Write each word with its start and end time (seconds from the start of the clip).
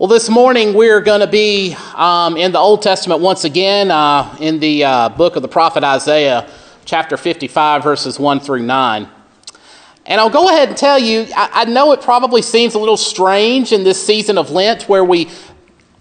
Well, 0.00 0.08
this 0.08 0.30
morning 0.30 0.72
we're 0.72 1.02
going 1.02 1.20
to 1.20 1.26
be 1.26 1.76
um, 1.94 2.38
in 2.38 2.52
the 2.52 2.58
Old 2.58 2.80
Testament 2.80 3.20
once 3.20 3.44
again, 3.44 3.90
uh, 3.90 4.34
in 4.40 4.58
the 4.58 4.82
uh, 4.82 5.08
book 5.10 5.36
of 5.36 5.42
the 5.42 5.48
prophet 5.48 5.84
Isaiah, 5.84 6.50
chapter 6.86 7.18
55, 7.18 7.84
verses 7.84 8.18
1 8.18 8.40
through 8.40 8.62
9. 8.62 9.06
And 10.06 10.18
I'll 10.18 10.30
go 10.30 10.48
ahead 10.48 10.68
and 10.68 10.76
tell 10.78 10.98
you, 10.98 11.26
I, 11.36 11.50
I 11.52 11.64
know 11.66 11.92
it 11.92 12.00
probably 12.00 12.40
seems 12.40 12.72
a 12.72 12.78
little 12.78 12.96
strange 12.96 13.72
in 13.72 13.84
this 13.84 14.02
season 14.02 14.38
of 14.38 14.50
Lent 14.50 14.84
where 14.84 15.04
we 15.04 15.28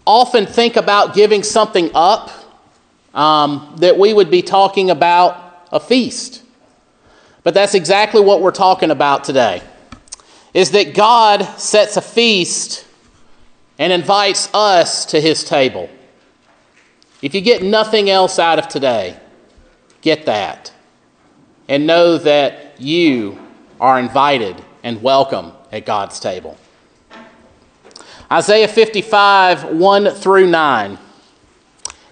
often 0.07 0.45
think 0.45 0.77
about 0.77 1.13
giving 1.13 1.43
something 1.43 1.91
up, 1.93 2.31
um, 3.13 3.75
that 3.79 3.97
we 3.97 4.13
would 4.13 4.31
be 4.31 4.41
talking 4.41 4.91
about 4.91 5.67
a 5.73 5.79
feast. 5.81 6.41
But 7.43 7.53
that's 7.53 7.75
exactly 7.75 8.21
what 8.21 8.41
we're 8.41 8.51
talking 8.51 8.91
about 8.91 9.25
today. 9.25 9.61
Is 10.53 10.71
that 10.71 10.95
God 10.95 11.43
sets 11.59 11.97
a 11.97 12.01
feast 12.01 12.85
and 13.79 13.93
invites 13.93 14.53
us 14.53 15.05
to 15.05 15.21
his 15.21 15.43
table. 15.43 15.89
If 17.21 17.33
you 17.33 17.41
get 17.41 17.63
nothing 17.63 18.09
else 18.09 18.37
out 18.37 18.59
of 18.59 18.67
today, 18.67 19.17
get 20.01 20.25
that. 20.25 20.71
And 21.69 21.87
know 21.87 22.17
that 22.17 22.79
you 22.79 23.39
are 23.79 23.99
invited 23.99 24.61
and 24.83 25.01
welcome 25.01 25.53
at 25.71 25.85
God's 25.85 26.19
table. 26.19 26.57
Isaiah 28.31 28.67
55, 28.67 29.65
1 29.65 30.11
through 30.11 30.47
9. 30.47 30.97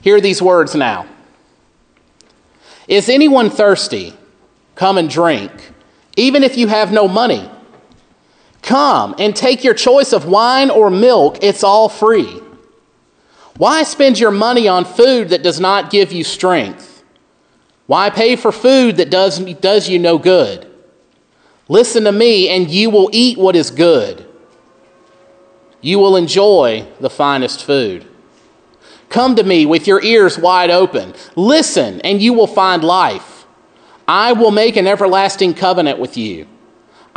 Hear 0.01 0.21
these 0.21 0.41
words 0.41 0.73
now. 0.73 1.05
Is 2.87 3.09
anyone 3.09 3.49
thirsty? 3.49 4.13
Come 4.75 4.97
and 4.97 5.09
drink, 5.09 5.51
even 6.15 6.43
if 6.43 6.57
you 6.57 6.67
have 6.67 6.91
no 6.91 7.07
money. 7.07 7.49
Come 8.67 9.15
and 9.17 9.33
take 9.33 9.63
your 9.63 9.73
choice 9.73 10.11
of 10.11 10.25
wine 10.25 10.69
or 10.69 10.89
milk, 10.89 11.37
it's 11.41 11.63
all 11.63 11.87
free. 11.87 12.41
Why 13.55 13.83
spend 13.83 14.19
your 14.19 14.29
money 14.29 14.67
on 14.67 14.83
food 14.83 15.29
that 15.29 15.41
does 15.41 15.57
not 15.57 15.89
give 15.89 16.11
you 16.11 16.25
strength? 16.25 17.01
Why 17.85 18.09
pay 18.09 18.35
for 18.35 18.51
food 18.51 18.97
that 18.97 19.09
does, 19.09 19.39
does 19.39 19.87
you 19.87 19.99
no 19.99 20.17
good? 20.17 20.69
Listen 21.69 22.03
to 22.03 22.11
me, 22.11 22.49
and 22.49 22.69
you 22.69 22.89
will 22.89 23.09
eat 23.13 23.37
what 23.37 23.55
is 23.55 23.71
good. 23.71 24.27
You 25.79 25.99
will 25.99 26.17
enjoy 26.17 26.85
the 26.99 27.09
finest 27.09 27.63
food. 27.63 28.05
Come 29.07 29.37
to 29.37 29.43
me 29.43 29.65
with 29.65 29.87
your 29.87 30.03
ears 30.03 30.37
wide 30.37 30.71
open. 30.71 31.13
Listen, 31.37 32.01
and 32.01 32.21
you 32.21 32.33
will 32.33 32.47
find 32.47 32.83
life. 32.83 33.45
I 34.09 34.33
will 34.33 34.51
make 34.51 34.75
an 34.75 34.87
everlasting 34.87 35.53
covenant 35.53 35.99
with 35.99 36.17
you 36.17 36.47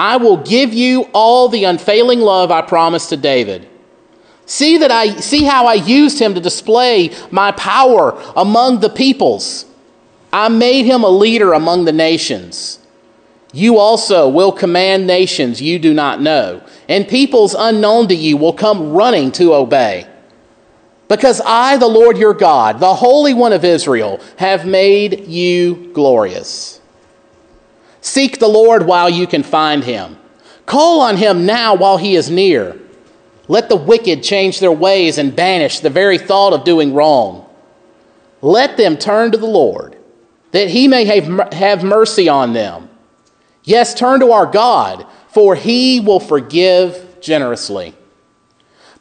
I 0.01 0.17
will 0.17 0.39
give 0.39 0.73
you 0.73 1.03
all 1.13 1.51
the 1.51 1.65
unfailing 1.65 2.21
love 2.21 2.51
I 2.51 2.63
promised 2.63 3.11
to 3.11 3.19
David. 3.19 3.69
See 4.47 4.79
that 4.79 4.91
I 4.91 5.21
see 5.21 5.45
how 5.45 5.67
I 5.67 5.75
used 5.75 6.19
him 6.19 6.33
to 6.33 6.41
display 6.41 7.11
my 7.31 7.53
power 7.53 8.19
among 8.35 8.81
the 8.81 8.89
peoples. 8.89 9.67
I 10.33 10.49
made 10.49 10.87
him 10.87 11.05
a 11.05 11.11
leader 11.11 11.53
among 11.53 11.85
the 11.85 11.93
nations. 11.93 12.79
You 13.53 13.77
also 13.77 14.27
will 14.27 14.53
command 14.53 15.07
nations 15.07 15.61
you 15.61 15.79
do 15.79 15.93
not 15.93 16.23
know, 16.23 16.63
and 16.89 17.07
peoples 17.07 17.55
unknown 17.59 18.09
to 18.09 18.15
you 18.15 18.39
will 18.39 18.55
come 18.55 18.93
running 18.93 19.31
to 19.33 19.53
obey. 19.53 20.07
Because 21.09 21.43
I, 21.45 21.77
the 21.77 21.87
Lord 21.87 22.17
your 22.17 22.33
God, 22.33 22.81
the 22.81 22.95
Holy 22.95 23.35
One 23.35 23.53
of 23.53 23.67
Israel, 23.67 24.19
have 24.39 24.65
made 24.65 25.27
you 25.27 25.91
glorious. 25.93 26.80
Seek 28.01 28.39
the 28.39 28.49
Lord 28.49 28.87
while 28.87 29.11
you 29.11 29.27
can 29.27 29.43
find 29.43 29.85
him. 29.85 30.19
Call 30.67 31.01
on 31.01 31.17
him 31.17 31.47
now 31.47 31.75
while 31.75 31.97
he 31.97 32.17
is 32.17 32.31
near. 32.31 32.79
Let 33.49 33.69
the 33.69 33.77
wicked 33.77 34.23
change 34.23 34.61
their 34.61 34.73
ways 34.73 35.19
and 35.19 35.35
banish 35.35 35.81
the 35.81 35.91
very 35.91 36.19
thought 36.19 36.53
of 36.53 36.65
doing 36.65 36.95
wrong. 36.95 37.47
Let 38.43 38.77
them 38.77 38.97
turn 38.97 39.33
to 39.33 39.39
the 39.39 39.47
Lord, 39.47 39.97
that 40.53 40.71
he 40.71 40.89
may 40.89 41.05
have, 41.05 41.53
have 41.53 41.83
mercy 41.83 42.29
on 42.29 42.53
them. 42.53 42.89
Yes, 43.65 43.93
turn 43.93 44.21
to 44.21 44.33
our 44.33 44.47
God, 44.47 45.07
for 45.29 45.55
he 45.55 46.01
will 46.01 46.21
forgive 46.21 47.21
generously. 47.21 47.95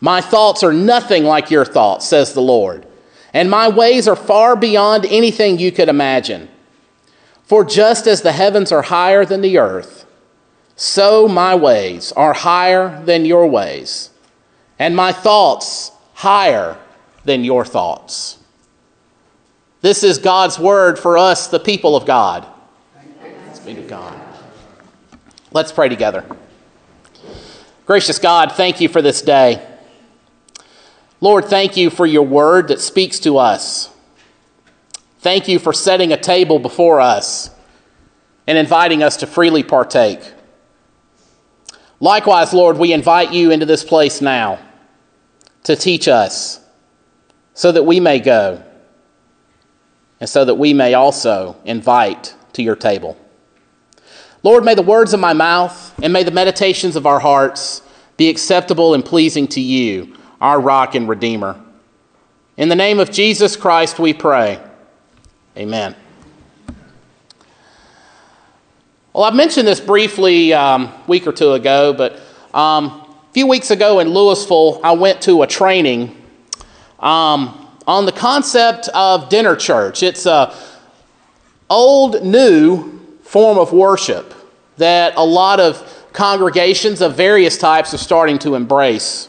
My 0.01 0.21
thoughts 0.21 0.63
are 0.63 0.73
nothing 0.73 1.23
like 1.23 1.51
your 1.51 1.65
thoughts, 1.65 2.07
says 2.07 2.33
the 2.33 2.41
Lord, 2.41 2.85
and 3.33 3.49
my 3.49 3.69
ways 3.69 4.07
are 4.07 4.15
far 4.15 4.55
beyond 4.55 5.05
anything 5.05 5.59
you 5.59 5.71
could 5.71 5.89
imagine. 5.89 6.49
For 7.49 7.65
just 7.65 8.05
as 8.05 8.21
the 8.21 8.31
heavens 8.31 8.71
are 8.71 8.83
higher 8.83 9.25
than 9.25 9.41
the 9.41 9.57
earth, 9.57 10.05
so 10.75 11.27
my 11.27 11.55
ways 11.55 12.11
are 12.11 12.31
higher 12.31 13.03
than 13.05 13.25
your 13.25 13.47
ways, 13.47 14.11
and 14.77 14.95
my 14.95 15.11
thoughts 15.11 15.91
higher 16.13 16.77
than 17.25 17.43
your 17.43 17.65
thoughts. 17.65 18.37
This 19.81 20.03
is 20.03 20.19
God's 20.19 20.59
word 20.59 20.99
for 20.99 21.17
us, 21.17 21.47
the 21.47 21.59
people 21.59 21.95
of 21.95 22.05
God. 22.05 22.45
Thanks 23.19 23.59
be 23.61 23.73
to 23.73 23.81
God. 23.81 24.13
Let's 25.51 25.71
pray 25.71 25.89
together. 25.89 26.23
Gracious 27.87 28.19
God, 28.19 28.51
thank 28.51 28.79
you 28.79 28.87
for 28.87 29.01
this 29.01 29.23
day. 29.23 29.65
Lord, 31.19 31.45
thank 31.45 31.75
you 31.75 31.89
for 31.89 32.05
your 32.05 32.27
word 32.27 32.67
that 32.67 32.79
speaks 32.79 33.19
to 33.21 33.39
us. 33.39 33.88
Thank 35.19 35.49
you 35.49 35.59
for 35.59 35.73
setting 35.73 36.13
a 36.13 36.17
table 36.17 36.59
before 36.59 37.01
us 37.01 37.49
and 38.47 38.57
inviting 38.57 39.03
us 39.03 39.17
to 39.17 39.27
freely 39.27 39.63
partake. 39.63 40.21
Likewise, 41.99 42.53
Lord, 42.53 42.77
we 42.77 42.93
invite 42.93 43.33
you 43.33 43.51
into 43.51 43.65
this 43.65 43.83
place 43.83 44.21
now 44.21 44.59
to 45.63 45.75
teach 45.75 46.07
us 46.07 46.61
so 47.53 47.73
that 47.73 47.83
we 47.83 47.99
may 47.99 48.19
go 48.19 48.63
and 50.21 50.29
so 50.29 50.45
that 50.45 50.55
we 50.55 50.73
may 50.73 50.93
also 50.93 51.57
invite 51.65 52.33
to 52.53 52.63
your 52.63 52.77
table. 52.77 53.17
Lord, 54.41 54.63
may 54.63 54.73
the 54.73 54.81
words 54.81 55.13
of 55.13 55.19
my 55.19 55.33
mouth 55.33 55.93
and 56.01 56.13
may 56.13 56.23
the 56.23 56.31
meditations 56.31 56.95
of 56.95 57.05
our 57.05 57.19
hearts 57.19 57.81
be 58.15 58.29
acceptable 58.29 58.93
and 58.93 59.03
pleasing 59.03 59.47
to 59.49 59.59
you, 59.59 60.15
our 60.39 60.61
rock 60.61 60.95
and 60.95 61.09
redeemer. 61.09 61.61
In 62.55 62.69
the 62.69 62.75
name 62.75 62.99
of 62.99 63.11
Jesus 63.11 63.57
Christ, 63.57 63.99
we 63.99 64.13
pray. 64.13 64.61
Amen. 65.59 65.93
Well, 69.11 69.25
I 69.25 69.31
mentioned 69.31 69.67
this 69.67 69.81
briefly 69.81 70.53
um, 70.53 70.85
a 70.85 71.03
week 71.05 71.27
or 71.27 71.33
two 71.33 71.51
ago, 71.51 71.91
but 71.91 72.13
um, 72.53 72.85
a 72.85 73.33
few 73.33 73.45
weeks 73.45 73.69
ago 73.69 73.99
in 73.99 74.07
Louisville, 74.07 74.79
I 74.85 74.93
went 74.93 75.21
to 75.23 75.41
a 75.41 75.47
training 75.47 76.15
um, 76.99 77.67
on 77.85 78.05
the 78.05 78.13
concept 78.13 78.87
of 78.93 79.27
dinner 79.27 79.57
church. 79.57 80.01
It's 80.01 80.25
a 80.25 80.55
old 81.69 82.23
new 82.23 82.97
form 83.23 83.57
of 83.57 83.73
worship 83.73 84.33
that 84.77 85.17
a 85.17 85.25
lot 85.25 85.59
of 85.59 86.07
congregations 86.13 87.01
of 87.01 87.15
various 87.15 87.57
types 87.57 87.93
are 87.93 87.97
starting 87.97 88.39
to 88.39 88.55
embrace. 88.55 89.27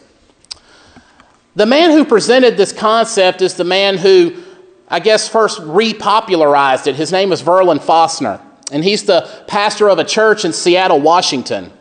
The 1.56 1.66
man 1.66 1.90
who 1.90 2.04
presented 2.04 2.56
this 2.56 2.72
concept 2.72 3.42
is 3.42 3.54
the 3.54 3.64
man 3.64 3.98
who 3.98 4.44
I 4.90 4.98
guess, 4.98 5.28
first 5.28 5.60
repopularized 5.60 6.88
it. 6.88 6.96
His 6.96 7.12
name 7.12 7.30
is 7.30 7.42
Verlin 7.42 7.78
Fosner, 7.78 8.40
and 8.72 8.82
he's 8.82 9.04
the 9.04 9.28
pastor 9.46 9.88
of 9.88 10.00
a 10.00 10.04
church 10.04 10.44
in 10.44 10.52
Seattle, 10.52 11.00
Washington. 11.00 11.72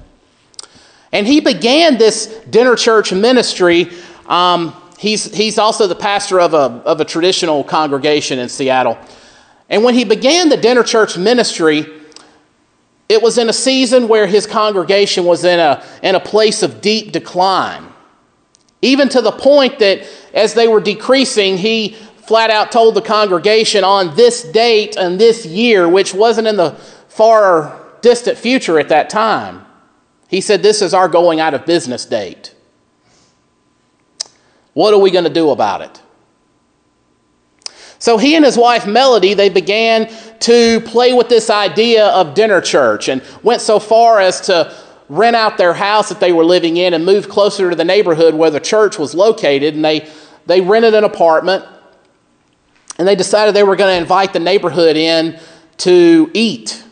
And 1.11 1.25
he 1.25 1.39
began 1.39 1.97
this 1.97 2.27
dinner 2.51 2.75
church 2.75 3.11
ministry. 3.11 3.89
Um, 4.27 4.75
he's, 4.99 5.33
he's 5.33 5.57
also 5.57 5.87
the 5.87 5.95
pastor 5.95 6.39
of 6.39 6.53
a, 6.53 6.83
of 6.85 7.01
a 7.01 7.05
traditional 7.05 7.63
congregation 7.63 8.37
in 8.37 8.47
Seattle. 8.47 8.97
And 9.69 9.83
when 9.83 9.95
he 9.95 10.03
began 10.03 10.49
the 10.49 10.57
dinner 10.57 10.83
church 10.83 11.17
ministry, 11.17 11.87
it 13.07 13.23
was 13.23 13.39
in 13.39 13.49
a 13.49 13.53
season 13.53 14.07
where 14.07 14.27
his 14.27 14.45
congregation 14.45 15.25
was 15.25 15.43
in 15.43 15.59
a, 15.59 15.83
in 16.03 16.13
a 16.13 16.19
place 16.19 16.61
of 16.61 16.79
deep 16.79 17.11
decline. 17.11 17.87
Even 18.83 19.09
to 19.09 19.21
the 19.21 19.31
point 19.31 19.79
that 19.79 20.07
as 20.33 20.53
they 20.53 20.67
were 20.67 20.79
decreasing, 20.79 21.57
he 21.57 21.97
flat 22.29 22.51
out 22.51 22.71
told 22.71 22.93
the 22.93 23.01
congregation 23.01 23.83
on 23.83 24.15
this 24.15 24.43
date 24.43 24.95
and 24.95 25.19
this 25.19 25.47
year, 25.47 25.89
which 25.89 26.13
wasn't 26.13 26.47
in 26.47 26.57
the 26.57 26.69
far 27.07 27.83
distant 28.01 28.37
future 28.37 28.79
at 28.79 28.89
that 28.89 29.09
time. 29.09 29.65
He 30.27 30.39
said, 30.39 30.61
This 30.61 30.83
is 30.83 30.93
our 30.93 31.09
going 31.09 31.39
out 31.39 31.55
of 31.55 31.65
business 31.65 32.05
date. 32.05 32.53
What 34.73 34.93
are 34.93 34.99
we 34.99 35.09
going 35.09 35.23
to 35.23 35.31
do 35.31 35.49
about 35.49 35.81
it? 35.81 36.01
So 37.97 38.19
he 38.19 38.35
and 38.35 38.45
his 38.45 38.59
wife 38.59 38.85
Melody, 38.85 39.33
they 39.33 39.49
began 39.49 40.13
to 40.41 40.81
play 40.81 41.13
with 41.13 41.29
this 41.29 41.49
idea 41.49 42.09
of 42.09 42.35
dinner 42.35 42.61
church 42.61 43.09
and 43.09 43.23
went 43.41 43.59
so 43.59 43.79
far 43.79 44.19
as 44.19 44.39
to 44.41 44.71
rent 45.09 45.35
out 45.35 45.57
their 45.57 45.73
house 45.73 46.09
that 46.09 46.19
they 46.19 46.31
were 46.31 46.45
living 46.45 46.77
in 46.77 46.93
and 46.93 47.03
move 47.03 47.27
closer 47.27 47.71
to 47.71 47.75
the 47.75 47.83
neighborhood 47.83 48.35
where 48.35 48.51
the 48.51 48.59
church 48.59 48.99
was 48.99 49.15
located. 49.15 49.73
And 49.73 49.83
they, 49.83 50.07
they 50.45 50.61
rented 50.61 50.93
an 50.93 51.03
apartment 51.05 51.65
and 52.99 53.07
they 53.07 53.15
decided 53.15 53.55
they 53.55 53.63
were 53.63 53.77
going 53.77 53.95
to 53.95 53.99
invite 53.99 54.33
the 54.33 54.39
neighborhood 54.39 54.97
in 54.97 55.39
to 55.77 56.29
eat 56.33 56.83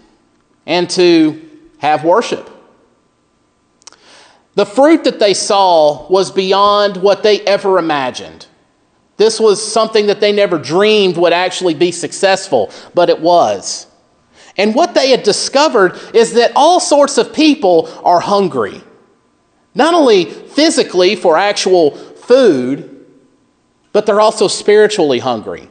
and 0.65 0.89
to 0.92 1.50
have 1.80 2.06
worship. 2.06 2.50
The 4.56 4.65
fruit 4.65 5.04
that 5.04 5.19
they 5.19 5.33
saw 5.33 6.07
was 6.07 6.31
beyond 6.31 6.98
what 6.98 7.21
they 7.21 7.42
ever 7.42 7.77
imagined. 7.77 8.48
This 9.18 9.39
was 9.39 9.62
something 9.62 10.07
that 10.07 10.21
they 10.21 10.31
never 10.31 10.57
dreamed 10.57 11.18
would 11.18 11.33
actually 11.33 11.74
be 11.74 11.92
successful, 11.92 12.71
but 12.95 13.09
it 13.09 13.19
was. 13.19 13.86
And 14.56 14.74
what 14.74 14.94
they 14.94 15.12
had 15.12 15.24
discovered 15.24 16.00
is 16.13 16.33
that 16.33 16.54
all 16.56 16.80
sorts 16.80 17.18
of 17.18 17.33
people 17.33 17.89
are 18.04 18.19
hungry. 18.19 18.81
Not 19.75 19.94
only 19.94 20.25
physically 20.25 21.15
for 21.15 21.38
actual 21.38 21.92
food, 21.92 23.06
but 23.92 24.06
they're 24.06 24.21
also 24.21 24.48
spiritually 24.48 25.19
hungry. 25.19 25.69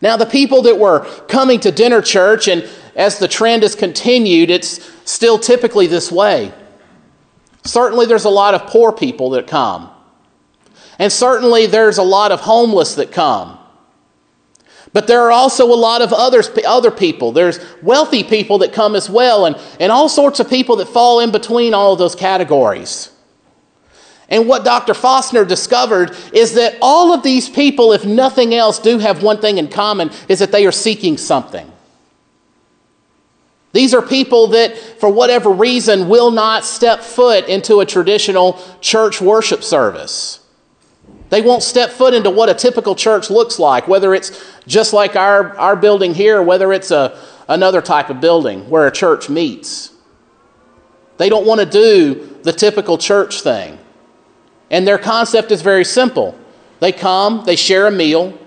Now, 0.00 0.16
the 0.16 0.26
people 0.26 0.62
that 0.62 0.78
were 0.78 1.00
coming 1.26 1.58
to 1.60 1.72
dinner 1.72 2.00
church, 2.00 2.46
and 2.46 2.68
as 2.94 3.18
the 3.18 3.28
trend 3.28 3.62
has 3.62 3.74
continued, 3.74 4.50
it's 4.50 4.90
still 5.04 5.38
typically 5.38 5.86
this 5.86 6.12
way. 6.12 6.52
Certainly, 7.64 8.06
there's 8.06 8.24
a 8.24 8.30
lot 8.30 8.54
of 8.54 8.68
poor 8.68 8.92
people 8.92 9.30
that 9.30 9.46
come. 9.46 9.90
And 10.98 11.12
certainly, 11.12 11.66
there's 11.66 11.98
a 11.98 12.02
lot 12.02 12.30
of 12.30 12.40
homeless 12.40 12.94
that 12.94 13.10
come. 13.10 13.58
But 14.92 15.06
there 15.06 15.22
are 15.22 15.32
also 15.32 15.66
a 15.66 15.74
lot 15.74 16.00
of 16.00 16.12
others, 16.12 16.50
other 16.66 16.90
people. 16.90 17.32
There's 17.32 17.60
wealthy 17.82 18.24
people 18.24 18.58
that 18.58 18.72
come 18.72 18.94
as 18.94 19.10
well, 19.10 19.46
and, 19.46 19.56
and 19.80 19.92
all 19.92 20.08
sorts 20.08 20.40
of 20.40 20.48
people 20.48 20.76
that 20.76 20.88
fall 20.88 21.20
in 21.20 21.30
between 21.30 21.74
all 21.74 21.92
of 21.92 21.98
those 21.98 22.14
categories. 22.14 23.10
And 24.28 24.46
what 24.46 24.64
Dr. 24.64 24.92
Fosner 24.92 25.46
discovered 25.48 26.14
is 26.32 26.54
that 26.54 26.76
all 26.82 27.14
of 27.14 27.22
these 27.22 27.48
people, 27.48 27.92
if 27.92 28.04
nothing 28.04 28.54
else, 28.54 28.78
do 28.78 28.98
have 28.98 29.22
one 29.22 29.40
thing 29.40 29.58
in 29.58 29.68
common 29.68 30.10
is 30.28 30.40
that 30.40 30.52
they 30.52 30.66
are 30.66 30.72
seeking 30.72 31.16
something. 31.16 31.70
These 33.72 33.94
are 33.94 34.02
people 34.02 34.48
that, 34.48 34.76
for 34.76 35.08
whatever 35.08 35.50
reason, 35.50 36.08
will 36.08 36.30
not 36.30 36.64
step 36.64 37.00
foot 37.00 37.48
into 37.48 37.80
a 37.80 37.86
traditional 37.86 38.60
church 38.80 39.20
worship 39.20 39.62
service. 39.62 40.40
They 41.30 41.42
won't 41.42 41.62
step 41.62 41.90
foot 41.90 42.14
into 42.14 42.30
what 42.30 42.48
a 42.48 42.54
typical 42.54 42.94
church 42.94 43.30
looks 43.30 43.58
like, 43.58 43.86
whether 43.86 44.14
it's 44.14 44.44
just 44.66 44.92
like 44.92 45.16
our, 45.16 45.56
our 45.58 45.76
building 45.76 46.14
here, 46.14 46.42
whether 46.42 46.72
it's 46.72 46.90
a, 46.90 47.18
another 47.48 47.82
type 47.82 48.08
of 48.08 48.20
building 48.20 48.68
where 48.70 48.86
a 48.86 48.92
church 48.92 49.28
meets. 49.28 49.92
They 51.18 51.28
don't 51.28 51.46
want 51.46 51.60
to 51.60 51.66
do 51.66 52.38
the 52.42 52.52
typical 52.52 52.96
church 52.96 53.42
thing. 53.42 53.78
And 54.70 54.86
their 54.86 54.98
concept 54.98 55.50
is 55.50 55.62
very 55.62 55.84
simple 55.84 56.38
they 56.80 56.92
come, 56.92 57.42
they 57.44 57.56
share 57.56 57.86
a 57.88 57.90
meal, 57.90 58.38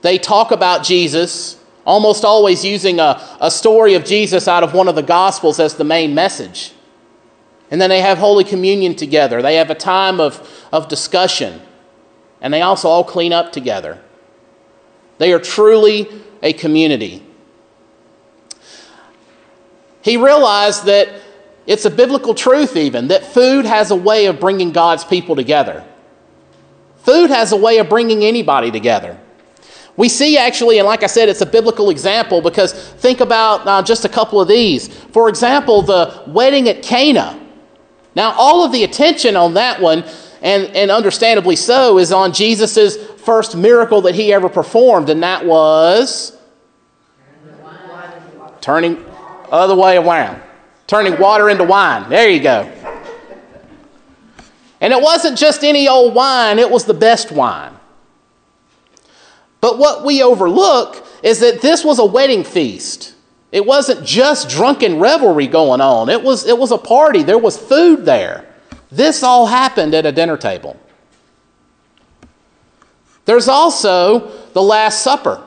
they 0.00 0.18
talk 0.18 0.50
about 0.50 0.82
Jesus, 0.82 1.62
almost 1.84 2.24
always 2.24 2.64
using 2.64 2.98
a, 2.98 3.20
a 3.40 3.50
story 3.50 3.94
of 3.94 4.04
Jesus 4.04 4.48
out 4.48 4.64
of 4.64 4.74
one 4.74 4.88
of 4.88 4.94
the 4.94 5.02
Gospels 5.02 5.60
as 5.60 5.76
the 5.76 5.84
main 5.84 6.14
message. 6.14 6.72
And 7.70 7.80
then 7.80 7.88
they 7.88 8.00
have 8.00 8.18
Holy 8.18 8.44
Communion 8.44 8.94
together. 8.94 9.40
They 9.40 9.56
have 9.56 9.70
a 9.70 9.74
time 9.74 10.20
of, 10.20 10.66
of 10.72 10.88
discussion. 10.88 11.62
And 12.40 12.52
they 12.52 12.60
also 12.60 12.88
all 12.88 13.04
clean 13.04 13.32
up 13.32 13.52
together. 13.52 14.00
They 15.18 15.32
are 15.32 15.38
truly 15.38 16.08
a 16.42 16.52
community. 16.52 17.22
He 20.02 20.16
realized 20.16 20.84
that 20.86 21.08
it's 21.66 21.84
a 21.84 21.90
biblical 21.90 22.34
truth, 22.34 22.76
even, 22.76 23.08
that 23.08 23.24
food 23.24 23.64
has 23.64 23.90
a 23.90 23.96
way 23.96 24.26
of 24.26 24.40
bringing 24.40 24.72
God's 24.72 25.04
people 25.04 25.36
together. 25.36 25.84
Food 26.98 27.30
has 27.30 27.52
a 27.52 27.56
way 27.56 27.78
of 27.78 27.88
bringing 27.88 28.24
anybody 28.24 28.70
together. 28.70 29.18
We 29.96 30.08
see 30.08 30.38
actually, 30.38 30.78
and 30.78 30.86
like 30.86 31.02
I 31.02 31.06
said, 31.06 31.28
it's 31.28 31.40
a 31.40 31.46
biblical 31.46 31.90
example 31.90 32.40
because 32.40 32.72
think 32.72 33.20
about 33.20 33.66
uh, 33.66 33.82
just 33.82 34.04
a 34.04 34.08
couple 34.08 34.40
of 34.40 34.48
these. 34.48 34.88
For 34.88 35.28
example, 35.28 35.82
the 35.82 36.22
wedding 36.26 36.68
at 36.68 36.82
Cana. 36.82 37.38
Now, 38.14 38.32
all 38.32 38.64
of 38.64 38.72
the 38.72 38.84
attention 38.84 39.36
on 39.36 39.54
that 39.54 39.80
one, 39.80 40.04
and, 40.40 40.64
and 40.74 40.90
understandably 40.90 41.56
so, 41.56 41.98
is 41.98 42.12
on 42.12 42.32
Jesus' 42.32 42.96
first 43.20 43.56
miracle 43.56 44.00
that 44.02 44.14
he 44.14 44.32
ever 44.32 44.48
performed, 44.48 45.08
and 45.08 45.22
that 45.22 45.44
was 45.44 46.36
turning 48.60 49.04
other 49.50 49.74
way 49.74 49.96
around, 49.96 50.40
turning 50.92 51.18
water 51.18 51.48
into 51.48 51.64
wine. 51.64 52.06
There 52.10 52.28
you 52.28 52.38
go. 52.38 52.70
And 54.78 54.92
it 54.92 55.00
wasn't 55.00 55.38
just 55.38 55.64
any 55.64 55.88
old 55.88 56.14
wine, 56.14 56.58
it 56.58 56.70
was 56.70 56.84
the 56.84 56.92
best 56.92 57.32
wine. 57.32 57.72
But 59.62 59.78
what 59.78 60.04
we 60.04 60.22
overlook 60.22 61.02
is 61.22 61.40
that 61.40 61.62
this 61.62 61.82
was 61.82 61.98
a 61.98 62.04
wedding 62.04 62.44
feast. 62.44 63.14
It 63.52 63.64
wasn't 63.64 64.04
just 64.04 64.50
drunken 64.50 65.00
revelry 65.00 65.46
going 65.46 65.80
on. 65.80 66.10
It 66.10 66.22
was, 66.22 66.46
it 66.46 66.58
was 66.58 66.72
a 66.72 66.78
party. 66.78 67.22
There 67.22 67.38
was 67.38 67.56
food 67.56 68.04
there. 68.04 68.44
This 68.90 69.22
all 69.22 69.46
happened 69.46 69.94
at 69.94 70.04
a 70.04 70.12
dinner 70.12 70.36
table. 70.36 70.78
There's 73.24 73.48
also 73.48 74.30
the 74.52 74.62
Last 74.62 75.00
Supper, 75.00 75.42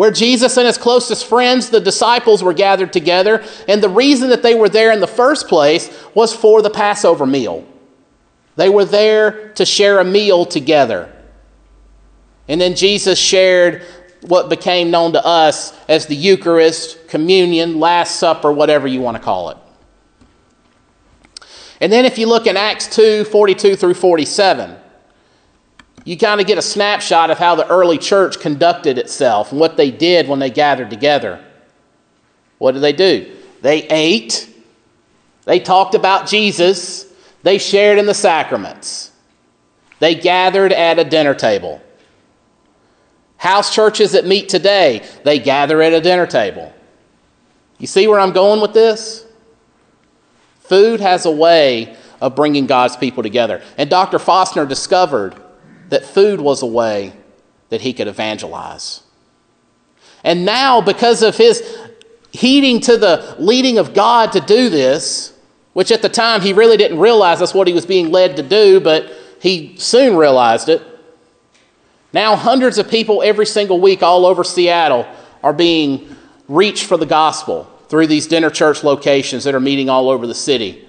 where 0.00 0.10
Jesus 0.10 0.56
and 0.56 0.66
his 0.66 0.78
closest 0.78 1.26
friends, 1.26 1.68
the 1.68 1.78
disciples, 1.78 2.42
were 2.42 2.54
gathered 2.54 2.90
together. 2.90 3.44
And 3.68 3.82
the 3.82 3.90
reason 3.90 4.30
that 4.30 4.42
they 4.42 4.54
were 4.54 4.70
there 4.70 4.92
in 4.92 5.00
the 5.00 5.06
first 5.06 5.46
place 5.46 5.94
was 6.14 6.34
for 6.34 6.62
the 6.62 6.70
Passover 6.70 7.26
meal. 7.26 7.66
They 8.56 8.70
were 8.70 8.86
there 8.86 9.50
to 9.56 9.66
share 9.66 9.98
a 9.98 10.04
meal 10.04 10.46
together. 10.46 11.14
And 12.48 12.58
then 12.58 12.76
Jesus 12.76 13.18
shared 13.18 13.82
what 14.22 14.48
became 14.48 14.90
known 14.90 15.12
to 15.12 15.22
us 15.22 15.78
as 15.86 16.06
the 16.06 16.16
Eucharist, 16.16 17.06
communion, 17.06 17.78
Last 17.78 18.16
Supper, 18.16 18.50
whatever 18.50 18.88
you 18.88 19.02
want 19.02 19.18
to 19.18 19.22
call 19.22 19.50
it. 19.50 19.58
And 21.78 21.92
then 21.92 22.06
if 22.06 22.16
you 22.16 22.26
look 22.26 22.46
in 22.46 22.56
Acts 22.56 22.86
2 22.86 23.24
42 23.24 23.76
through 23.76 23.92
47, 23.92 24.79
you 26.04 26.16
kind 26.16 26.40
of 26.40 26.46
get 26.46 26.58
a 26.58 26.62
snapshot 26.62 27.30
of 27.30 27.38
how 27.38 27.54
the 27.54 27.66
early 27.68 27.98
church 27.98 28.40
conducted 28.40 28.98
itself 28.98 29.52
and 29.52 29.60
what 29.60 29.76
they 29.76 29.90
did 29.90 30.28
when 30.28 30.38
they 30.38 30.50
gathered 30.50 30.90
together. 30.90 31.44
What 32.58 32.72
did 32.72 32.80
they 32.80 32.92
do? 32.92 33.36
They 33.62 33.86
ate, 33.88 34.48
they 35.44 35.60
talked 35.60 35.94
about 35.94 36.26
Jesus, 36.26 37.06
they 37.42 37.58
shared 37.58 37.98
in 37.98 38.06
the 38.06 38.14
sacraments, 38.14 39.12
they 39.98 40.14
gathered 40.14 40.72
at 40.72 40.98
a 40.98 41.04
dinner 41.04 41.34
table. 41.34 41.82
House 43.36 43.74
churches 43.74 44.12
that 44.12 44.26
meet 44.26 44.48
today, 44.48 45.06
they 45.24 45.38
gather 45.38 45.80
at 45.80 45.92
a 45.92 46.00
dinner 46.00 46.26
table. 46.26 46.72
You 47.78 47.86
see 47.86 48.06
where 48.06 48.20
I'm 48.20 48.32
going 48.32 48.60
with 48.60 48.74
this? 48.74 49.24
Food 50.60 51.00
has 51.00 51.24
a 51.24 51.30
way 51.30 51.96
of 52.20 52.36
bringing 52.36 52.66
God's 52.66 52.96
people 52.96 53.22
together. 53.22 53.62
And 53.78 53.88
Dr. 53.88 54.18
Fosner 54.18 54.68
discovered 54.68 55.34
that 55.90 56.04
food 56.04 56.40
was 56.40 56.62
a 56.62 56.66
way 56.66 57.12
that 57.68 57.80
he 57.82 57.92
could 57.92 58.08
evangelize. 58.08 59.02
And 60.24 60.44
now, 60.44 60.80
because 60.80 61.22
of 61.22 61.36
his 61.36 61.78
heeding 62.32 62.80
to 62.80 62.96
the 62.96 63.36
leading 63.38 63.78
of 63.78 63.94
God 63.94 64.32
to 64.32 64.40
do 64.40 64.68
this, 64.68 65.36
which 65.72 65.92
at 65.92 66.02
the 66.02 66.08
time 66.08 66.40
he 66.40 66.52
really 66.52 66.76
didn't 66.76 66.98
realize 66.98 67.38
that's 67.38 67.54
what 67.54 67.66
he 67.66 67.72
was 67.72 67.86
being 67.86 68.10
led 68.10 68.36
to 68.36 68.42
do, 68.42 68.80
but 68.80 69.10
he 69.40 69.76
soon 69.78 70.16
realized 70.16 70.68
it. 70.68 70.82
Now, 72.12 72.36
hundreds 72.36 72.78
of 72.78 72.90
people 72.90 73.22
every 73.22 73.46
single 73.46 73.80
week 73.80 74.02
all 74.02 74.26
over 74.26 74.42
Seattle 74.42 75.06
are 75.42 75.52
being 75.52 76.16
reached 76.48 76.86
for 76.86 76.96
the 76.96 77.06
gospel 77.06 77.64
through 77.88 78.08
these 78.08 78.26
dinner 78.26 78.50
church 78.50 78.82
locations 78.82 79.44
that 79.44 79.54
are 79.54 79.60
meeting 79.60 79.88
all 79.88 80.10
over 80.10 80.26
the 80.26 80.34
city. 80.34 80.86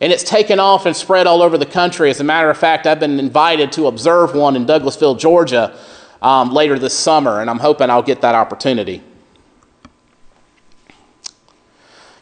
And 0.00 0.12
it's 0.12 0.24
taken 0.24 0.58
off 0.58 0.86
and 0.86 0.96
spread 0.96 1.26
all 1.26 1.42
over 1.42 1.58
the 1.58 1.66
country. 1.66 2.08
As 2.08 2.20
a 2.20 2.24
matter 2.24 2.48
of 2.48 2.56
fact, 2.56 2.86
I've 2.86 3.00
been 3.00 3.18
invited 3.18 3.72
to 3.72 3.86
observe 3.86 4.34
one 4.34 4.56
in 4.56 4.64
Douglasville, 4.64 5.18
Georgia 5.18 5.76
um, 6.22 6.52
later 6.52 6.78
this 6.78 6.96
summer, 6.96 7.40
and 7.40 7.50
I'm 7.50 7.58
hoping 7.58 7.90
I'll 7.90 8.02
get 8.02 8.22
that 8.22 8.34
opportunity. 8.34 9.02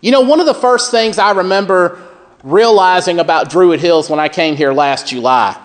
You 0.01 0.13
know, 0.13 0.21
one 0.21 0.41
of 0.41 0.47
the 0.47 0.55
first 0.55 0.91
things 0.91 1.19
I 1.19 1.33
remember 1.33 2.05
realizing 2.45 3.19
about 3.19 3.51
Druid 3.51 3.81
Hills 3.81 4.09
when 4.09 4.21
I 4.21 4.29
came 4.29 4.57
here 4.57 4.73
last 4.73 5.09
July 5.09 5.61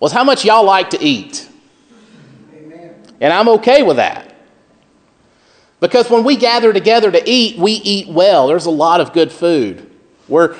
was 0.00 0.12
how 0.12 0.24
much 0.24 0.44
y'all 0.44 0.64
like 0.64 0.90
to 0.90 1.02
eat. 1.02 1.48
Amen. 2.52 2.94
And 3.20 3.32
I'm 3.32 3.48
okay 3.50 3.82
with 3.82 3.96
that. 3.96 4.34
Because 5.80 6.10
when 6.10 6.24
we 6.24 6.36
gather 6.36 6.72
together 6.72 7.10
to 7.12 7.22
eat, 7.24 7.56
we 7.56 7.72
eat 7.72 8.08
well. 8.08 8.48
There's 8.48 8.66
a 8.66 8.70
lot 8.70 9.00
of 9.00 9.12
good 9.12 9.30
food. 9.30 9.87
We're, 10.28 10.56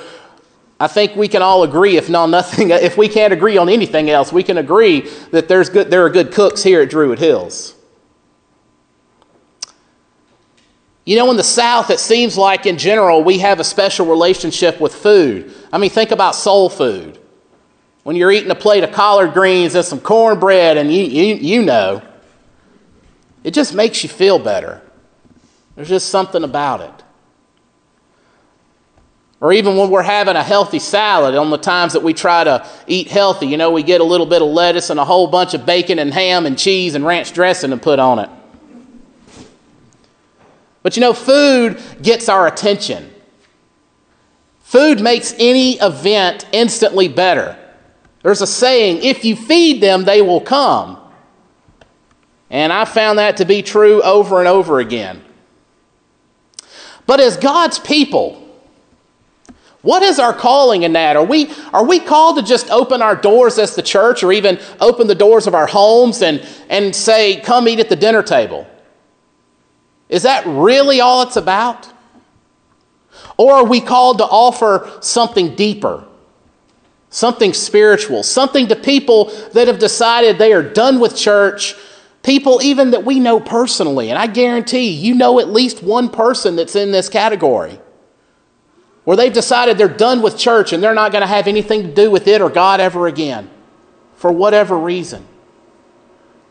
I 0.79 0.87
think 0.87 1.15
we 1.15 1.27
can 1.27 1.41
all 1.41 1.63
agree, 1.63 1.97
if 1.97 2.09
not 2.09 2.27
nothing, 2.29 2.69
if 2.71 2.97
we 2.97 3.07
can't 3.07 3.33
agree 3.33 3.57
on 3.57 3.69
anything 3.69 4.09
else, 4.09 4.31
we 4.31 4.43
can 4.43 4.57
agree 4.57 5.01
that 5.31 5.47
there's 5.47 5.69
good, 5.69 5.89
there 5.89 6.05
are 6.05 6.09
good 6.09 6.31
cooks 6.31 6.63
here 6.63 6.81
at 6.81 6.89
Druid 6.89 7.19
Hills. 7.19 7.75
You 11.05 11.15
know, 11.15 11.31
in 11.31 11.37
the 11.37 11.43
South, 11.43 11.89
it 11.89 11.99
seems 11.99 12.37
like 12.37 12.67
in 12.67 12.77
general 12.77 13.23
we 13.23 13.39
have 13.39 13.59
a 13.59 13.63
special 13.63 14.05
relationship 14.05 14.79
with 14.79 14.93
food. 14.93 15.51
I 15.73 15.79
mean, 15.79 15.89
think 15.89 16.11
about 16.11 16.35
soul 16.35 16.69
food 16.69 17.17
when 18.03 18.15
you're 18.15 18.31
eating 18.31 18.51
a 18.51 18.55
plate 18.55 18.83
of 18.83 18.91
collard 18.91 19.33
greens 19.33 19.75
and 19.75 19.83
some 19.83 19.99
cornbread, 19.99 20.77
and 20.77 20.91
you, 20.93 21.03
you, 21.03 21.35
you 21.35 21.61
know, 21.63 22.01
it 23.43 23.51
just 23.51 23.73
makes 23.73 24.03
you 24.03 24.09
feel 24.09 24.39
better. 24.39 24.81
There's 25.75 25.89
just 25.89 26.09
something 26.09 26.43
about 26.43 26.81
it. 26.81 27.03
Or 29.41 29.53
even 29.53 29.77
when 29.77 29.89
we're 29.89 30.03
having 30.03 30.35
a 30.35 30.43
healthy 30.43 30.79
salad, 30.79 31.33
on 31.35 31.49
the 31.49 31.57
times 31.57 31.93
that 31.93 32.03
we 32.03 32.13
try 32.13 32.43
to 32.43 32.67
eat 32.87 33.07
healthy, 33.07 33.47
you 33.47 33.55
know, 33.55 33.71
we 33.71 33.83
get 33.83 34.01
a 34.01 34.03
little 34.03 34.25
bit 34.25 34.41
of 34.41 34.49
lettuce 34.49 34.89
and 34.89 34.99
a 34.99 35.05
whole 35.05 35.27
bunch 35.27 35.53
of 35.53 35.65
bacon 35.65 35.97
and 35.97 36.13
ham 36.13 36.45
and 36.45 36.57
cheese 36.57 36.93
and 36.93 37.05
ranch 37.05 37.31
dressing 37.31 37.69
to 37.69 37.77
put 37.77 37.99
on 37.99 38.19
it. 38.19 38.29
But 40.83 40.97
you 40.97 41.01
know, 41.01 41.13
food 41.13 41.81
gets 42.01 42.27
our 42.27 42.47
attention. 42.47 43.13
Food 44.61 45.01
makes 45.01 45.33
any 45.39 45.79
event 45.79 46.45
instantly 46.51 47.07
better. 47.07 47.57
There's 48.23 48.41
a 48.41 48.47
saying 48.47 49.03
if 49.03 49.23
you 49.23 49.35
feed 49.35 49.81
them, 49.81 50.03
they 50.03 50.21
will 50.21 50.41
come. 50.41 50.97
And 52.49 52.73
I 52.73 52.85
found 52.85 53.19
that 53.19 53.37
to 53.37 53.45
be 53.45 53.61
true 53.61 54.01
over 54.01 54.39
and 54.39 54.47
over 54.47 54.79
again. 54.79 55.23
But 57.05 57.19
as 57.19 57.37
God's 57.37 57.79
people, 57.79 58.48
what 59.81 60.03
is 60.03 60.19
our 60.19 60.33
calling 60.33 60.83
in 60.83 60.93
that? 60.93 61.15
Are 61.15 61.23
we, 61.23 61.51
are 61.73 61.85
we 61.85 61.99
called 61.99 62.35
to 62.37 62.43
just 62.43 62.69
open 62.69 63.01
our 63.01 63.15
doors 63.15 63.57
as 63.57 63.75
the 63.75 63.81
church 63.81 64.23
or 64.23 64.33
even 64.33 64.59
open 64.81 65.07
the 65.07 65.15
doors 65.15 65.47
of 65.47 65.55
our 65.55 65.67
homes 65.67 66.21
and, 66.21 66.45
and 66.69 66.93
say, 66.93 67.39
come 67.39 67.67
eat 67.67 67.79
at 67.79 67.87
the 67.87 67.95
dinner 67.95 68.21
table? 68.21 68.67
Is 70.09 70.23
that 70.23 70.45
really 70.45 70.99
all 70.99 71.21
it's 71.21 71.37
about? 71.37 71.87
Or 73.37 73.53
are 73.53 73.65
we 73.65 73.79
called 73.79 74.17
to 74.17 74.25
offer 74.25 74.91
something 74.99 75.55
deeper, 75.55 76.03
something 77.09 77.53
spiritual, 77.53 78.23
something 78.23 78.67
to 78.67 78.75
people 78.75 79.25
that 79.53 79.67
have 79.67 79.79
decided 79.79 80.37
they 80.37 80.51
are 80.51 80.63
done 80.63 80.99
with 80.99 81.15
church, 81.15 81.75
people 82.21 82.61
even 82.61 82.91
that 82.91 83.05
we 83.05 83.21
know 83.21 83.39
personally? 83.39 84.09
And 84.09 84.19
I 84.19 84.27
guarantee 84.27 84.89
you 84.89 85.15
know 85.15 85.39
at 85.39 85.49
least 85.49 85.81
one 85.81 86.09
person 86.09 86.57
that's 86.57 86.75
in 86.75 86.91
this 86.91 87.07
category 87.07 87.79
where 89.09 89.17
they've 89.17 89.33
decided 89.33 89.75
they're 89.75 89.87
done 89.87 90.21
with 90.21 90.37
church 90.37 90.71
and 90.71 90.83
they're 90.83 90.93
not 90.93 91.11
going 91.11 91.23
to 91.23 91.27
have 91.27 91.47
anything 91.47 91.81
to 91.81 91.91
do 91.91 92.11
with 92.11 92.27
it 92.27 92.41
or 92.41 92.47
God 92.51 92.79
ever 92.79 93.07
again 93.07 93.49
for 94.13 94.31
whatever 94.31 94.77
reason. 94.77 95.25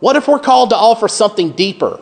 What 0.00 0.16
if 0.16 0.26
we're 0.26 0.40
called 0.40 0.70
to 0.70 0.76
offer 0.76 1.06
something 1.06 1.52
deeper? 1.52 2.00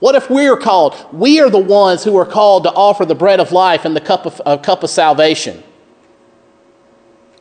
What 0.00 0.14
if 0.14 0.30
we 0.30 0.48
are 0.48 0.56
called? 0.56 0.96
We 1.12 1.38
are 1.42 1.50
the 1.50 1.58
ones 1.58 2.02
who 2.02 2.16
are 2.16 2.24
called 2.24 2.62
to 2.62 2.72
offer 2.72 3.04
the 3.04 3.14
bread 3.14 3.40
of 3.40 3.52
life 3.52 3.84
and 3.84 3.94
the 3.94 4.00
cup 4.00 4.24
of, 4.24 4.62
cup 4.62 4.84
of 4.84 4.88
salvation. 4.88 5.62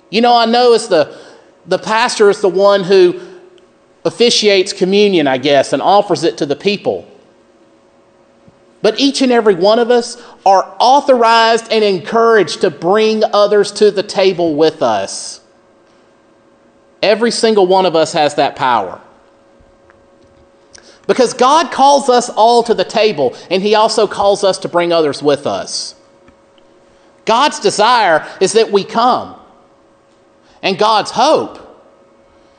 You 0.10 0.20
know, 0.20 0.36
I 0.36 0.46
know 0.48 0.74
it's 0.74 0.88
the, 0.88 1.18
the 1.66 1.80
pastor 1.80 2.30
is 2.30 2.42
the 2.42 2.50
one 2.50 2.84
who 2.84 3.22
officiates 4.04 4.74
communion, 4.74 5.28
I 5.28 5.38
guess, 5.38 5.72
and 5.72 5.82
offers 5.82 6.26
it 6.26 6.38
to 6.40 6.46
the 6.46 6.58
people. 6.58 7.10
But 8.82 9.00
each 9.00 9.22
and 9.22 9.32
every 9.32 9.56
one 9.56 9.80
of 9.80 9.92
us 9.92 10.22
are 10.46 10.76
authorized 10.80 11.72
and 11.72 11.84
encouraged 11.84 12.62
to 12.62 12.72
bring 12.72 13.24
others 13.24 13.72
to 13.74 13.92
the 13.92 14.04
table 14.04 14.56
with 14.56 14.82
us. 14.82 15.42
Every 17.02 17.32
single 17.32 17.68
one 17.68 17.86
of 17.86 17.96
us 17.96 18.14
has 18.14 18.36
that 18.36 18.56
power. 18.56 19.02
Because 21.08 21.34
God 21.34 21.72
calls 21.72 22.10
us 22.10 22.30
all 22.30 22.64
to 22.64 22.74
the 22.74 22.84
table, 22.84 23.36
and 23.50 23.62
He 23.62 23.76
also 23.76 24.08
calls 24.08 24.44
us 24.44 24.60
to 24.60 24.70
bring 24.70 24.92
others 24.92 25.22
with 25.22 25.46
us. 25.46 25.96
God's 27.26 27.60
desire 27.60 28.28
is 28.40 28.54
that 28.54 28.72
we 28.72 28.84
come. 28.84 29.40
And 30.64 30.78
God's 30.78 31.12
hope 31.12 31.60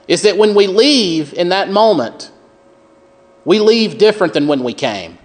is 0.09 0.23
that 0.23 0.37
when 0.37 0.55
we 0.55 0.67
leave 0.67 1.33
in 1.35 1.51
that 1.51 1.71
moment, 1.71 2.31
we 3.45 3.61
leave 3.61 3.99
different 3.99 4.35
than 4.35 4.49
when 4.49 4.63
we 4.65 4.75
came. 4.75 5.19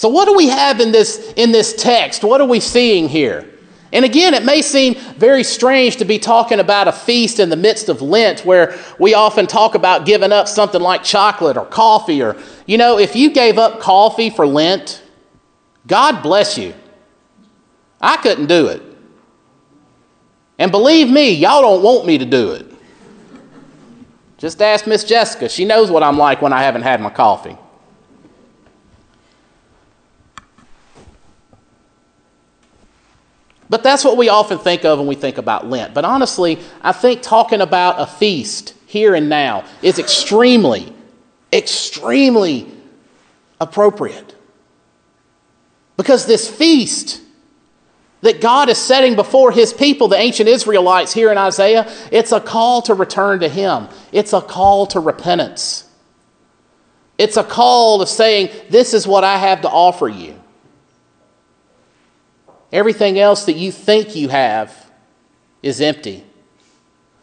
So, 0.00 0.08
what 0.08 0.24
do 0.24 0.34
we 0.34 0.48
have 0.48 0.80
in 0.80 0.92
this, 0.92 1.34
in 1.36 1.52
this 1.52 1.74
text? 1.74 2.24
What 2.24 2.40
are 2.40 2.46
we 2.46 2.58
seeing 2.58 3.06
here? 3.06 3.46
And 3.92 4.02
again, 4.02 4.32
it 4.32 4.46
may 4.46 4.62
seem 4.62 4.94
very 4.94 5.44
strange 5.44 5.96
to 5.98 6.06
be 6.06 6.18
talking 6.18 6.58
about 6.58 6.88
a 6.88 6.92
feast 6.92 7.38
in 7.38 7.50
the 7.50 7.56
midst 7.56 7.90
of 7.90 8.00
Lent 8.00 8.46
where 8.46 8.78
we 8.98 9.12
often 9.12 9.46
talk 9.46 9.74
about 9.74 10.06
giving 10.06 10.32
up 10.32 10.48
something 10.48 10.80
like 10.80 11.04
chocolate 11.04 11.58
or 11.58 11.66
coffee 11.66 12.22
or, 12.22 12.38
you 12.64 12.78
know, 12.78 12.98
if 12.98 13.14
you 13.14 13.28
gave 13.28 13.58
up 13.58 13.78
coffee 13.78 14.30
for 14.30 14.46
Lent, 14.46 15.02
God 15.86 16.22
bless 16.22 16.56
you. 16.56 16.72
I 18.00 18.16
couldn't 18.16 18.46
do 18.46 18.68
it. 18.68 18.80
And 20.58 20.70
believe 20.70 21.10
me, 21.10 21.32
y'all 21.32 21.60
don't 21.60 21.82
want 21.82 22.06
me 22.06 22.16
to 22.16 22.24
do 22.24 22.52
it. 22.52 22.72
Just 24.38 24.62
ask 24.62 24.86
Miss 24.86 25.04
Jessica. 25.04 25.46
She 25.50 25.66
knows 25.66 25.90
what 25.90 26.02
I'm 26.02 26.16
like 26.16 26.40
when 26.40 26.54
I 26.54 26.62
haven't 26.62 26.84
had 26.84 27.02
my 27.02 27.10
coffee. 27.10 27.58
But 33.70 33.84
that's 33.84 34.04
what 34.04 34.16
we 34.16 34.28
often 34.28 34.58
think 34.58 34.84
of 34.84 34.98
when 34.98 35.06
we 35.06 35.14
think 35.14 35.38
about 35.38 35.68
Lent. 35.70 35.94
But 35.94 36.04
honestly, 36.04 36.58
I 36.82 36.90
think 36.90 37.22
talking 37.22 37.60
about 37.60 38.00
a 38.00 38.06
feast 38.06 38.74
here 38.86 39.14
and 39.14 39.28
now 39.28 39.64
is 39.80 40.00
extremely, 40.00 40.92
extremely 41.52 42.66
appropriate. 43.60 44.34
Because 45.96 46.26
this 46.26 46.50
feast 46.50 47.22
that 48.22 48.40
God 48.40 48.68
is 48.68 48.76
setting 48.76 49.14
before 49.14 49.52
his 49.52 49.72
people, 49.72 50.08
the 50.08 50.16
ancient 50.16 50.48
Israelites 50.48 51.12
here 51.12 51.30
in 51.30 51.38
Isaiah, 51.38 51.88
it's 52.10 52.32
a 52.32 52.40
call 52.40 52.82
to 52.82 52.94
return 52.94 53.38
to 53.40 53.48
him. 53.48 53.86
It's 54.10 54.32
a 54.32 54.40
call 54.40 54.86
to 54.88 55.00
repentance. 55.00 55.88
It's 57.18 57.36
a 57.36 57.44
call 57.44 58.02
of 58.02 58.08
saying, 58.08 58.50
This 58.68 58.94
is 58.94 59.06
what 59.06 59.22
I 59.22 59.38
have 59.38 59.60
to 59.62 59.68
offer 59.68 60.08
you. 60.08 60.39
Everything 62.72 63.18
else 63.18 63.44
that 63.46 63.54
you 63.54 63.72
think 63.72 64.14
you 64.14 64.28
have 64.28 64.90
is 65.62 65.80
empty. 65.80 66.24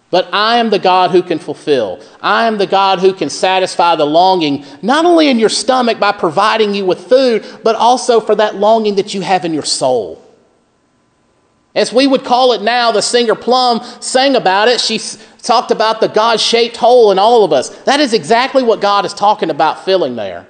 But 0.09 0.29
I 0.31 0.57
am 0.57 0.69
the 0.69 0.79
God 0.79 1.11
who 1.11 1.21
can 1.21 1.37
fulfill. 1.37 2.01
I 2.21 2.47
am 2.47 2.57
the 2.57 2.67
God 2.67 2.99
who 2.99 3.13
can 3.13 3.29
satisfy 3.29 3.95
the 3.95 4.05
longing, 4.05 4.65
not 4.81 5.05
only 5.05 5.27
in 5.27 5.37
your 5.37 5.49
stomach 5.49 5.99
by 5.99 6.13
providing 6.13 6.73
you 6.73 6.85
with 6.85 7.07
food, 7.07 7.45
but 7.63 7.75
also 7.75 8.21
for 8.21 8.35
that 8.35 8.55
longing 8.55 8.95
that 8.95 9.13
you 9.13 9.21
have 9.21 9.43
in 9.43 9.53
your 9.53 9.63
soul. 9.65 10.23
As 11.75 11.93
we 11.93 12.07
would 12.07 12.23
call 12.23 12.53
it 12.53 12.61
now, 12.61 12.91
the 12.91 13.01
singer 13.01 13.35
Plumb 13.35 13.83
sang 14.01 14.35
about 14.35 14.67
it. 14.67 14.79
She 14.79 14.99
talked 15.43 15.71
about 15.71 15.99
the 15.99 16.07
God 16.07 16.39
shaped 16.39 16.77
hole 16.77 17.11
in 17.11 17.19
all 17.19 17.43
of 17.43 17.53
us. 17.53 17.69
That 17.83 17.99
is 17.99 18.13
exactly 18.13 18.63
what 18.63 18.81
God 18.81 19.05
is 19.05 19.13
talking 19.13 19.49
about 19.49 19.85
filling 19.85 20.15
there. 20.15 20.47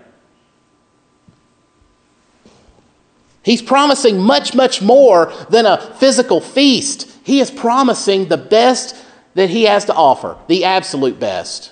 He's 3.48 3.62
promising 3.62 4.20
much, 4.20 4.54
much 4.54 4.82
more 4.82 5.32
than 5.50 5.66
a 5.66 5.80
physical 5.80 6.42
feast. 6.42 7.10
He 7.24 7.40
is 7.40 7.50
promising 7.50 8.28
the 8.28 8.36
best 8.36 8.94
that 9.36 9.50
He 9.50 9.64
has 9.64 9.86
to 9.86 9.94
offer, 9.94 10.38
the 10.48 10.66
absolute 10.66 11.18
best. 11.18 11.72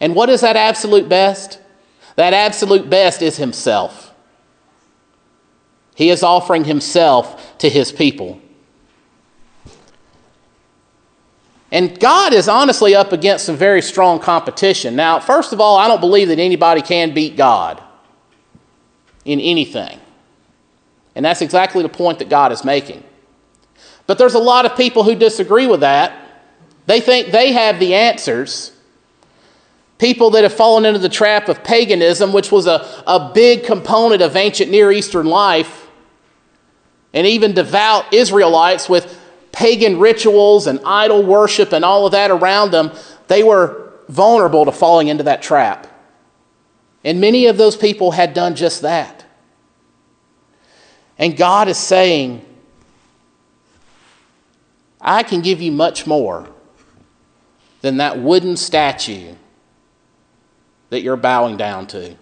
And 0.00 0.16
what 0.16 0.28
is 0.28 0.40
that 0.40 0.56
absolute 0.56 1.08
best? 1.08 1.60
That 2.16 2.34
absolute 2.34 2.90
best 2.90 3.22
is 3.22 3.36
Himself. 3.36 4.12
He 5.94 6.10
is 6.10 6.24
offering 6.24 6.64
Himself 6.64 7.56
to 7.58 7.70
His 7.70 7.92
people. 7.92 8.40
And 11.70 12.00
God 12.00 12.32
is 12.32 12.48
honestly 12.48 12.96
up 12.96 13.12
against 13.12 13.44
some 13.44 13.56
very 13.56 13.80
strong 13.80 14.18
competition. 14.18 14.96
Now, 14.96 15.20
first 15.20 15.52
of 15.52 15.60
all, 15.60 15.76
I 15.76 15.86
don't 15.86 16.00
believe 16.00 16.26
that 16.28 16.40
anybody 16.40 16.82
can 16.82 17.14
beat 17.14 17.36
God 17.36 17.80
in 19.24 19.40
anything. 19.40 20.00
And 21.16 21.24
that's 21.24 21.40
exactly 21.40 21.82
the 21.82 21.88
point 21.88 22.20
that 22.20 22.28
God 22.28 22.52
is 22.52 22.62
making. 22.62 23.02
But 24.06 24.18
there's 24.18 24.34
a 24.34 24.38
lot 24.38 24.66
of 24.66 24.76
people 24.76 25.02
who 25.02 25.16
disagree 25.16 25.66
with 25.66 25.80
that. 25.80 26.12
They 26.84 27.00
think 27.00 27.32
they 27.32 27.52
have 27.52 27.80
the 27.80 27.94
answers. 27.94 28.72
People 29.98 30.30
that 30.30 30.42
have 30.42 30.52
fallen 30.52 30.84
into 30.84 31.00
the 31.00 31.08
trap 31.08 31.48
of 31.48 31.64
paganism, 31.64 32.34
which 32.34 32.52
was 32.52 32.66
a, 32.66 32.86
a 33.06 33.32
big 33.32 33.64
component 33.64 34.20
of 34.20 34.36
ancient 34.36 34.70
Near 34.70 34.92
Eastern 34.92 35.26
life, 35.26 35.88
and 37.14 37.26
even 37.26 37.54
devout 37.54 38.12
Israelites 38.12 38.88
with 38.88 39.18
pagan 39.52 39.98
rituals 39.98 40.66
and 40.66 40.78
idol 40.84 41.22
worship 41.22 41.72
and 41.72 41.82
all 41.82 42.04
of 42.04 42.12
that 42.12 42.30
around 42.30 42.72
them, 42.72 42.92
they 43.28 43.42
were 43.42 43.90
vulnerable 44.10 44.66
to 44.66 44.72
falling 44.72 45.08
into 45.08 45.24
that 45.24 45.40
trap. 45.40 45.86
And 47.02 47.22
many 47.22 47.46
of 47.46 47.56
those 47.56 47.74
people 47.74 48.10
had 48.10 48.34
done 48.34 48.54
just 48.54 48.82
that. 48.82 49.15
And 51.18 51.36
God 51.36 51.68
is 51.68 51.78
saying, 51.78 52.44
I 55.00 55.22
can 55.22 55.40
give 55.40 55.60
you 55.60 55.72
much 55.72 56.06
more 56.06 56.48
than 57.80 57.98
that 57.98 58.18
wooden 58.18 58.56
statue 58.56 59.34
that 60.90 61.02
you're 61.02 61.16
bowing 61.16 61.56
down 61.56 61.86
to. 61.88 62.16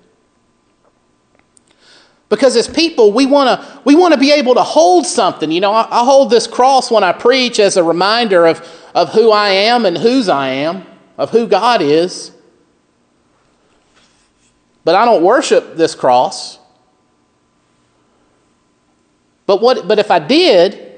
Because 2.29 2.57
as 2.57 2.67
people, 2.67 3.13
we 3.13 3.27
want 3.27 3.61
to 3.61 3.81
we 3.85 3.95
want 3.95 4.13
to 4.15 4.19
be 4.19 4.33
able 4.33 4.55
to 4.55 4.63
hold 4.63 5.07
something. 5.07 5.51
You 5.51 5.61
know, 5.61 5.73
I, 5.73 5.87
I, 5.91 6.05
hold 6.05 6.31
this 6.31 6.47
cross 6.47 6.91
when 6.91 7.05
I 7.05 7.13
preach 7.13 7.61
as 7.61 7.77
a 7.77 7.85
reminder 7.85 8.47
of, 8.47 8.67
of 8.95 9.13
who 9.13 9.31
I 9.31 9.51
am 9.51 9.85
and 9.85 9.97
whose 9.97 10.29
I 10.29 10.49
am, 10.49 10.85
of 11.17 11.31
who 11.31 11.47
God 11.47 11.81
is. 11.81 12.33
But 14.85 14.95
I 14.95 15.05
don't 15.05 15.23
worship 15.23 15.77
this 15.77 15.95
cross. 15.95 16.59
But, 19.47 19.61
what, 19.61 19.87
but 19.87 19.99
if 19.99 20.11
I 20.11 20.19
did, 20.19 20.93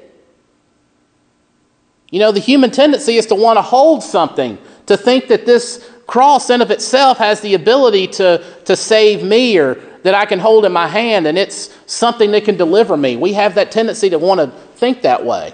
you 2.10 2.20
know, 2.20 2.32
the 2.32 2.40
human 2.40 2.70
tendency 2.70 3.16
is 3.16 3.26
to 3.26 3.34
want 3.34 3.56
to 3.56 3.62
hold 3.62 4.02
something, 4.02 4.58
to 4.86 4.96
think 4.96 5.28
that 5.28 5.46
this 5.46 5.90
cross 6.06 6.50
in 6.50 6.62
of 6.62 6.70
itself 6.70 7.18
has 7.18 7.40
the 7.40 7.54
ability 7.54 8.06
to, 8.06 8.44
to 8.64 8.76
save 8.76 9.24
me 9.24 9.58
or 9.58 9.74
that 10.02 10.14
I 10.14 10.24
can 10.24 10.38
hold 10.38 10.64
in 10.64 10.72
my 10.72 10.86
hand 10.86 11.26
and 11.26 11.36
it's 11.36 11.76
something 11.86 12.30
that 12.30 12.44
can 12.44 12.56
deliver 12.56 12.96
me. 12.96 13.16
We 13.16 13.32
have 13.32 13.56
that 13.56 13.72
tendency 13.72 14.10
to 14.10 14.18
want 14.18 14.38
to 14.38 14.46
think 14.76 15.02
that 15.02 15.24
way. 15.24 15.52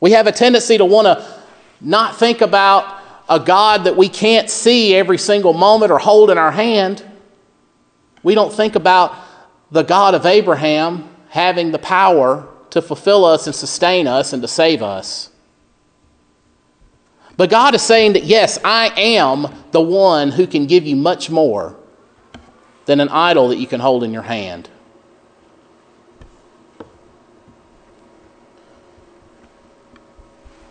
We 0.00 0.10
have 0.10 0.26
a 0.26 0.32
tendency 0.32 0.78
to 0.78 0.84
want 0.84 1.06
to 1.06 1.24
not 1.80 2.16
think 2.16 2.40
about 2.40 3.00
a 3.28 3.38
God 3.38 3.84
that 3.84 3.96
we 3.96 4.08
can't 4.08 4.50
see 4.50 4.96
every 4.96 5.18
single 5.18 5.52
moment 5.52 5.92
or 5.92 5.98
hold 5.98 6.30
in 6.30 6.38
our 6.38 6.50
hand. 6.50 7.04
We 8.24 8.34
don't 8.34 8.52
think 8.52 8.74
about 8.74 9.14
the 9.72 9.82
God 9.82 10.14
of 10.14 10.26
Abraham 10.26 11.08
having 11.30 11.72
the 11.72 11.78
power 11.78 12.46
to 12.70 12.82
fulfill 12.82 13.24
us 13.24 13.46
and 13.46 13.56
sustain 13.56 14.06
us 14.06 14.34
and 14.34 14.42
to 14.42 14.48
save 14.48 14.82
us. 14.82 15.30
But 17.38 17.48
God 17.48 17.74
is 17.74 17.80
saying 17.80 18.12
that, 18.12 18.24
yes, 18.24 18.58
I 18.62 18.92
am 18.98 19.46
the 19.70 19.80
one 19.80 20.30
who 20.30 20.46
can 20.46 20.66
give 20.66 20.86
you 20.86 20.94
much 20.94 21.30
more 21.30 21.74
than 22.84 23.00
an 23.00 23.08
idol 23.08 23.48
that 23.48 23.56
you 23.56 23.66
can 23.66 23.80
hold 23.80 24.04
in 24.04 24.12
your 24.12 24.22
hand. 24.22 24.68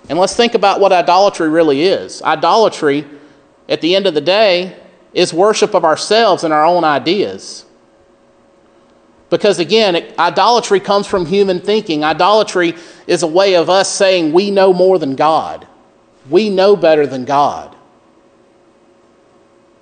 And 0.09 0.19
let's 0.19 0.35
think 0.35 0.53
about 0.53 0.79
what 0.79 0.91
idolatry 0.91 1.49
really 1.49 1.81
is. 1.81 2.21
Idolatry, 2.21 3.07
at 3.67 3.81
the 3.81 3.95
end 3.95 4.05
of 4.05 4.13
the 4.13 4.21
day, 4.21 4.77
is 5.13 5.33
worship 5.33 5.73
of 5.73 5.85
ourselves 5.85 6.43
and 6.43 6.53
our 6.53 6.65
own 6.65 6.83
ideas. 6.83 7.65
Because 9.31 9.59
again, 9.59 10.13
idolatry 10.19 10.81
comes 10.81 11.07
from 11.07 11.25
human 11.25 11.61
thinking. 11.61 12.03
Idolatry 12.03 12.75
is 13.07 13.23
a 13.23 13.27
way 13.27 13.55
of 13.55 13.69
us 13.69 13.89
saying 13.89 14.33
we 14.33 14.51
know 14.51 14.73
more 14.73 14.99
than 14.99 15.15
God. 15.15 15.65
We 16.29 16.49
know 16.49 16.75
better 16.75 17.07
than 17.07 17.23
God. 17.23 17.73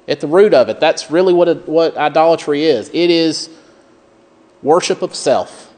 At 0.08 0.20
the 0.20 0.28
root 0.28 0.54
of 0.54 0.70
it, 0.70 0.80
that's 0.80 1.10
really 1.10 1.34
what, 1.34 1.68
what 1.68 1.98
idolatry 1.98 2.64
is 2.64 2.90
it 2.90 3.10
is 3.10 3.50
worship 4.62 5.02
of 5.02 5.16
self. 5.16 5.74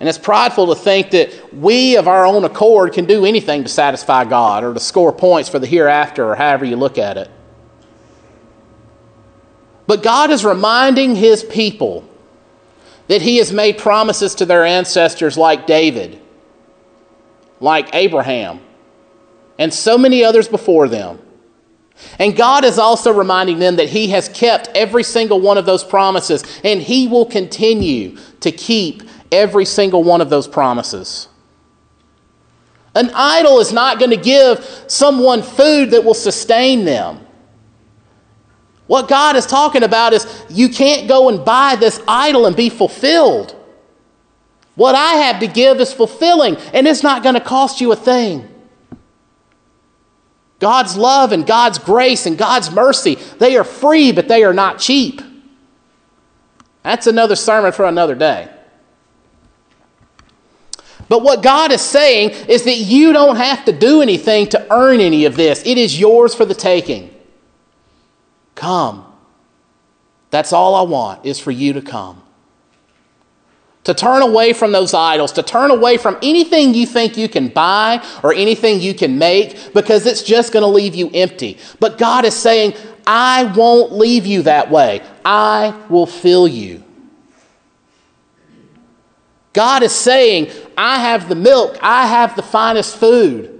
And 0.00 0.08
it's 0.08 0.18
prideful 0.18 0.74
to 0.74 0.74
think 0.74 1.12
that 1.12 1.54
we, 1.54 1.96
of 1.98 2.08
our 2.08 2.26
own 2.26 2.44
accord, 2.44 2.94
can 2.94 3.04
do 3.04 3.24
anything 3.24 3.62
to 3.62 3.68
satisfy 3.68 4.24
God 4.24 4.64
or 4.64 4.74
to 4.74 4.80
score 4.80 5.12
points 5.12 5.48
for 5.48 5.60
the 5.60 5.66
hereafter 5.68 6.28
or 6.28 6.34
however 6.34 6.64
you 6.64 6.76
look 6.76 6.98
at 6.98 7.16
it. 7.16 7.30
But 9.90 10.04
God 10.04 10.30
is 10.30 10.44
reminding 10.44 11.16
his 11.16 11.42
people 11.42 12.08
that 13.08 13.20
he 13.20 13.38
has 13.38 13.52
made 13.52 13.76
promises 13.76 14.36
to 14.36 14.46
their 14.46 14.64
ancestors 14.64 15.36
like 15.36 15.66
David, 15.66 16.20
like 17.58 17.92
Abraham, 17.92 18.60
and 19.58 19.74
so 19.74 19.98
many 19.98 20.22
others 20.22 20.46
before 20.46 20.86
them. 20.86 21.18
And 22.20 22.36
God 22.36 22.64
is 22.64 22.78
also 22.78 23.12
reminding 23.12 23.58
them 23.58 23.74
that 23.76 23.88
He 23.88 24.10
has 24.10 24.28
kept 24.28 24.68
every 24.76 25.02
single 25.02 25.40
one 25.40 25.58
of 25.58 25.66
those 25.66 25.82
promises, 25.82 26.44
and 26.62 26.80
He 26.80 27.08
will 27.08 27.26
continue 27.26 28.16
to 28.42 28.52
keep 28.52 29.02
every 29.32 29.64
single 29.64 30.04
one 30.04 30.20
of 30.20 30.30
those 30.30 30.46
promises. 30.46 31.26
An 32.94 33.10
idol 33.12 33.58
is 33.58 33.72
not 33.72 33.98
going 33.98 34.12
to 34.12 34.16
give 34.16 34.84
someone 34.86 35.42
food 35.42 35.90
that 35.90 36.04
will 36.04 36.14
sustain 36.14 36.84
them. 36.84 37.26
What 38.90 39.06
God 39.06 39.36
is 39.36 39.46
talking 39.46 39.84
about 39.84 40.14
is 40.14 40.26
you 40.48 40.68
can't 40.68 41.06
go 41.06 41.28
and 41.28 41.44
buy 41.44 41.76
this 41.76 42.02
idol 42.08 42.46
and 42.46 42.56
be 42.56 42.68
fulfilled. 42.68 43.54
What 44.74 44.96
I 44.96 45.12
have 45.12 45.38
to 45.38 45.46
give 45.46 45.78
is 45.78 45.92
fulfilling, 45.92 46.56
and 46.74 46.88
it's 46.88 47.04
not 47.04 47.22
going 47.22 47.36
to 47.36 47.40
cost 47.40 47.80
you 47.80 47.92
a 47.92 47.96
thing. 47.96 48.52
God's 50.58 50.96
love 50.96 51.30
and 51.30 51.46
God's 51.46 51.78
grace 51.78 52.26
and 52.26 52.36
God's 52.36 52.72
mercy, 52.72 53.14
they 53.38 53.56
are 53.56 53.62
free, 53.62 54.10
but 54.10 54.26
they 54.26 54.42
are 54.42 54.52
not 54.52 54.80
cheap. 54.80 55.22
That's 56.82 57.06
another 57.06 57.36
sermon 57.36 57.70
for 57.70 57.84
another 57.84 58.16
day. 58.16 58.48
But 61.08 61.22
what 61.22 61.44
God 61.44 61.70
is 61.70 61.80
saying 61.80 62.30
is 62.48 62.64
that 62.64 62.78
you 62.78 63.12
don't 63.12 63.36
have 63.36 63.64
to 63.66 63.72
do 63.72 64.02
anything 64.02 64.48
to 64.48 64.66
earn 64.68 64.98
any 64.98 65.26
of 65.26 65.36
this, 65.36 65.64
it 65.64 65.78
is 65.78 66.00
yours 66.00 66.34
for 66.34 66.44
the 66.44 66.56
taking. 66.56 67.14
Come. 68.60 69.06
That's 70.28 70.52
all 70.52 70.74
I 70.74 70.82
want 70.82 71.24
is 71.24 71.38
for 71.38 71.50
you 71.50 71.72
to 71.72 71.80
come. 71.80 72.22
To 73.84 73.94
turn 73.94 74.20
away 74.20 74.52
from 74.52 74.70
those 74.70 74.92
idols, 74.92 75.32
to 75.32 75.42
turn 75.42 75.70
away 75.70 75.96
from 75.96 76.18
anything 76.22 76.74
you 76.74 76.84
think 76.84 77.16
you 77.16 77.26
can 77.26 77.48
buy 77.48 78.04
or 78.22 78.34
anything 78.34 78.80
you 78.80 78.92
can 78.92 79.16
make 79.16 79.72
because 79.72 80.04
it's 80.04 80.22
just 80.22 80.52
going 80.52 80.62
to 80.62 80.68
leave 80.68 80.94
you 80.94 81.10
empty. 81.14 81.56
But 81.80 81.96
God 81.96 82.26
is 82.26 82.36
saying, 82.36 82.74
I 83.06 83.44
won't 83.44 83.92
leave 83.92 84.26
you 84.26 84.42
that 84.42 84.70
way. 84.70 85.00
I 85.24 85.74
will 85.88 86.06
fill 86.06 86.46
you. 86.46 86.84
God 89.54 89.82
is 89.82 89.92
saying, 89.92 90.50
I 90.76 90.98
have 90.98 91.30
the 91.30 91.34
milk, 91.34 91.78
I 91.80 92.06
have 92.06 92.36
the 92.36 92.42
finest 92.42 92.94
food. 92.94 93.58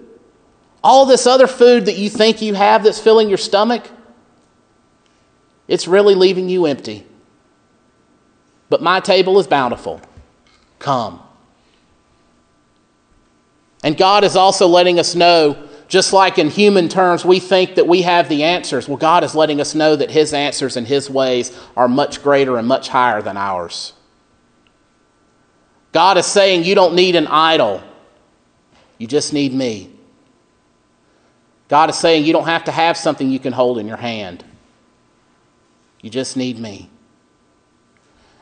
All 0.85 1.07
this 1.07 1.27
other 1.27 1.47
food 1.47 1.87
that 1.87 1.97
you 1.97 2.11
think 2.11 2.43
you 2.43 2.53
have 2.53 2.85
that's 2.85 3.01
filling 3.01 3.31
your 3.31 3.39
stomach, 3.39 3.91
it's 5.71 5.87
really 5.87 6.17
leaving 6.17 6.49
you 6.49 6.67
empty. 6.67 7.07
But 8.69 8.83
my 8.83 8.99
table 8.99 9.39
is 9.39 9.47
bountiful. 9.47 10.01
Come. 10.81 11.23
And 13.85 13.97
God 13.97 14.25
is 14.25 14.35
also 14.35 14.67
letting 14.67 14.99
us 14.99 15.15
know, 15.15 15.69
just 15.87 16.13
like 16.13 16.39
in 16.39 16.51
human 16.51 16.89
terms, 16.89 17.25
we 17.25 17.39
think 17.39 17.77
that 17.77 17.87
we 17.87 18.03
have 18.03 18.29
the 18.29 18.43
answers. 18.43 18.89
Well, 18.89 18.97
God 18.97 19.23
is 19.23 19.37
letting 19.37 19.61
us 19.61 19.77
know 19.77 19.95
that 19.95 20.11
His 20.11 20.35
answers 20.35 20.77
and 20.77 20.89
His 20.89 21.09
ways 21.09 21.57
are 21.77 21.87
much 21.87 22.21
greater 22.21 22.59
and 22.59 22.67
much 22.67 22.89
higher 22.89 23.23
than 23.23 23.37
ours. 23.37 23.93
God 25.93 26.19
is 26.19 26.27
saying, 26.27 26.65
You 26.65 26.75
don't 26.75 26.97
need 26.97 27.15
an 27.15 27.29
idol, 27.29 27.81
you 28.99 29.07
just 29.07 29.33
need 29.33 29.55
me. 29.55 29.91
God 31.69 31.91
is 31.91 31.97
saying, 31.97 32.25
You 32.25 32.33
don't 32.33 32.47
have 32.47 32.65
to 32.65 32.73
have 32.73 32.97
something 32.97 33.31
you 33.31 33.39
can 33.39 33.53
hold 33.53 33.79
in 33.79 33.87
your 33.87 33.97
hand. 33.97 34.45
You 36.03 36.11
just 36.11 36.37
need 36.37 36.59
me. 36.59 36.91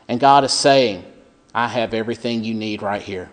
And 0.07 0.21
God 0.21 0.45
is 0.45 0.53
saying, 0.53 1.05
I 1.55 1.69
have 1.69 1.93
everything 1.93 2.45
you 2.45 2.55
need 2.55 2.83
right 2.83 3.03
here. 3.03 3.31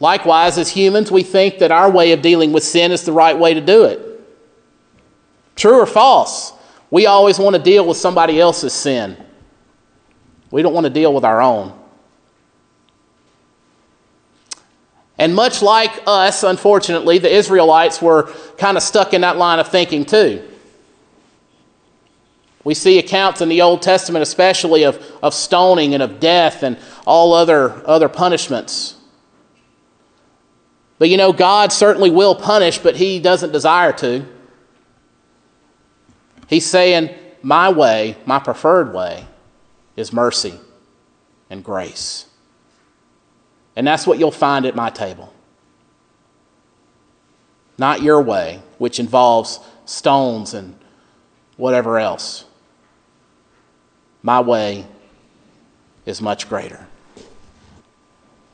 Likewise, 0.00 0.58
as 0.58 0.68
humans, 0.70 1.10
we 1.10 1.22
think 1.22 1.58
that 1.58 1.72
our 1.72 1.90
way 1.90 2.12
of 2.12 2.22
dealing 2.22 2.52
with 2.52 2.62
sin 2.62 2.92
is 2.92 3.04
the 3.04 3.12
right 3.12 3.36
way 3.36 3.54
to 3.54 3.60
do 3.60 3.84
it. 3.84 4.00
True 5.56 5.80
or 5.80 5.86
false? 5.86 6.52
We 6.90 7.06
always 7.06 7.38
want 7.38 7.56
to 7.56 7.62
deal 7.62 7.86
with 7.86 7.96
somebody 7.96 8.40
else's 8.40 8.72
sin. 8.72 9.16
We 10.50 10.62
don't 10.62 10.72
want 10.72 10.84
to 10.84 10.90
deal 10.90 11.12
with 11.12 11.24
our 11.24 11.42
own. 11.42 11.78
And 15.18 15.34
much 15.34 15.62
like 15.62 16.02
us, 16.06 16.44
unfortunately, 16.44 17.18
the 17.18 17.34
Israelites 17.34 18.00
were 18.00 18.32
kind 18.56 18.76
of 18.76 18.82
stuck 18.82 19.12
in 19.12 19.22
that 19.22 19.36
line 19.36 19.58
of 19.58 19.68
thinking 19.68 20.04
too. 20.04 20.48
We 22.62 22.74
see 22.74 22.98
accounts 22.98 23.40
in 23.40 23.48
the 23.48 23.62
Old 23.62 23.82
Testament, 23.82 24.22
especially 24.22 24.84
of, 24.84 25.02
of 25.22 25.34
stoning 25.34 25.94
and 25.94 26.02
of 26.02 26.20
death 26.20 26.62
and 26.62 26.76
all 27.06 27.32
other, 27.32 27.82
other 27.86 28.08
punishments. 28.08 28.94
But 30.98 31.08
you 31.08 31.16
know, 31.16 31.32
God 31.32 31.72
certainly 31.72 32.10
will 32.10 32.34
punish, 32.34 32.78
but 32.78 32.96
He 32.96 33.20
doesn't 33.20 33.52
desire 33.52 33.92
to. 33.94 34.24
He's 36.48 36.66
saying, 36.66 37.10
My 37.42 37.70
way, 37.70 38.16
my 38.26 38.38
preferred 38.38 38.92
way, 38.92 39.26
is 39.96 40.12
mercy 40.12 40.54
and 41.50 41.64
grace. 41.64 42.27
And 43.78 43.86
that's 43.86 44.08
what 44.08 44.18
you'll 44.18 44.32
find 44.32 44.66
at 44.66 44.74
my 44.74 44.90
table. 44.90 45.32
Not 47.78 48.02
your 48.02 48.20
way, 48.20 48.60
which 48.78 48.98
involves 48.98 49.60
stones 49.84 50.52
and 50.52 50.76
whatever 51.56 51.96
else. 51.96 52.44
My 54.20 54.40
way 54.40 54.84
is 56.06 56.20
much 56.20 56.48
greater. 56.48 56.88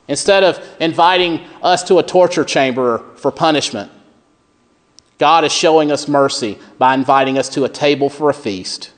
Instead 0.09 0.45
of 0.45 0.63
inviting 0.79 1.41
us 1.63 1.83
to 1.85 1.99
a 1.99 2.03
torture 2.03 2.45
chamber 2.45 2.99
for 3.17 3.31
punishment, 3.31 3.91
God 5.17 5.43
is 5.43 5.53
showing 5.53 5.91
us 5.91 6.07
mercy 6.07 6.59
by 6.77 6.93
inviting 6.93 7.39
us 7.39 7.49
to 7.49 7.65
a 7.65 7.69
table 7.71 8.11
for 8.11 8.29
a 8.29 8.35
feast. 8.35 8.91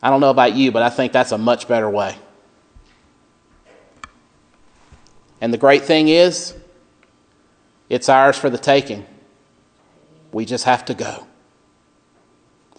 I 0.00 0.08
don't 0.08 0.20
know 0.20 0.30
about 0.30 0.54
you, 0.54 0.70
but 0.70 0.84
I 0.84 0.90
think 0.90 1.10
that's 1.10 1.32
a 1.32 1.38
much 1.38 1.66
better 1.66 1.90
way. 1.90 2.14
And 5.40 5.52
the 5.52 5.58
great 5.58 5.84
thing 5.84 6.08
is, 6.08 6.54
it's 7.88 8.08
ours 8.08 8.38
for 8.38 8.50
the 8.50 8.58
taking. 8.58 9.06
We 10.32 10.44
just 10.44 10.64
have 10.64 10.84
to 10.86 10.94
go. 10.94 11.26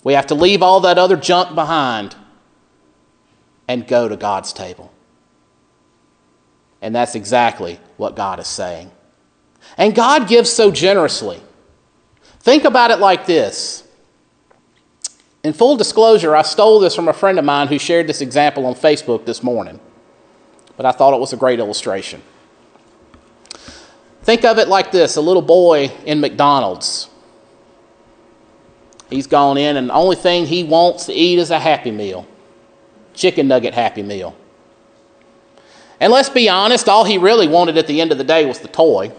We 0.03 0.13
have 0.13 0.27
to 0.27 0.35
leave 0.35 0.63
all 0.63 0.79
that 0.81 0.97
other 0.97 1.15
junk 1.15 1.53
behind 1.53 2.15
and 3.67 3.87
go 3.87 4.07
to 4.07 4.15
God's 4.15 4.53
table. 4.53 4.91
And 6.81 6.95
that's 6.95 7.15
exactly 7.15 7.79
what 7.97 8.15
God 8.15 8.39
is 8.39 8.47
saying. 8.47 8.91
And 9.77 9.93
God 9.93 10.27
gives 10.27 10.49
so 10.49 10.71
generously. 10.71 11.39
Think 12.39 12.63
about 12.63 12.89
it 12.89 12.99
like 12.99 13.27
this. 13.27 13.87
In 15.43 15.53
full 15.53 15.75
disclosure, 15.75 16.35
I 16.35 16.41
stole 16.41 16.79
this 16.79 16.95
from 16.95 17.07
a 17.07 17.13
friend 17.13 17.37
of 17.39 17.45
mine 17.45 17.67
who 17.67 17.79
shared 17.79 18.07
this 18.07 18.21
example 18.21 18.65
on 18.65 18.73
Facebook 18.75 19.25
this 19.25 19.41
morning, 19.41 19.79
but 20.77 20.85
I 20.85 20.91
thought 20.91 21.13
it 21.13 21.19
was 21.19 21.33
a 21.33 21.37
great 21.37 21.59
illustration. 21.59 22.21
Think 24.23 24.45
of 24.45 24.57
it 24.59 24.67
like 24.67 24.91
this 24.91 25.15
a 25.15 25.21
little 25.21 25.41
boy 25.41 25.91
in 26.05 26.19
McDonald's. 26.19 27.09
He's 29.09 29.27
gone 29.27 29.57
in, 29.57 29.77
and 29.77 29.89
the 29.89 29.93
only 29.93 30.15
thing 30.15 30.45
he 30.45 30.63
wants 30.63 31.07
to 31.07 31.13
eat 31.13 31.37
is 31.37 31.51
a 31.51 31.59
Happy 31.59 31.91
Meal 31.91 32.25
chicken 33.13 33.47
nugget 33.47 33.73
Happy 33.73 34.01
Meal. 34.01 34.35
And 35.99 36.11
let's 36.11 36.29
be 36.29 36.49
honest, 36.49 36.89
all 36.89 37.03
he 37.03 37.17
really 37.17 37.47
wanted 37.47 37.77
at 37.77 37.87
the 37.87 38.01
end 38.01 38.11
of 38.11 38.17
the 38.17 38.23
day 38.23 38.45
was 38.45 38.59
the 38.59 38.67
toy. 38.67 39.11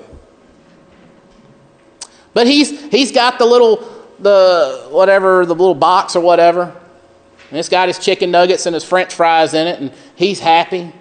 But 2.34 2.46
he's, 2.46 2.90
he's 2.90 3.12
got 3.12 3.38
the 3.38 3.46
little, 3.46 3.76
the 4.18 4.88
whatever, 4.90 5.46
the 5.46 5.54
little 5.54 5.74
box 5.74 6.16
or 6.16 6.20
whatever. 6.20 6.74
And 7.50 7.58
it's 7.58 7.68
got 7.68 7.88
his 7.88 7.98
chicken 7.98 8.30
nuggets 8.30 8.66
and 8.66 8.74
his 8.74 8.82
french 8.82 9.14
fries 9.14 9.54
in 9.54 9.66
it, 9.66 9.78
and 9.78 9.92
he's 10.16 10.40
happy. 10.40 10.92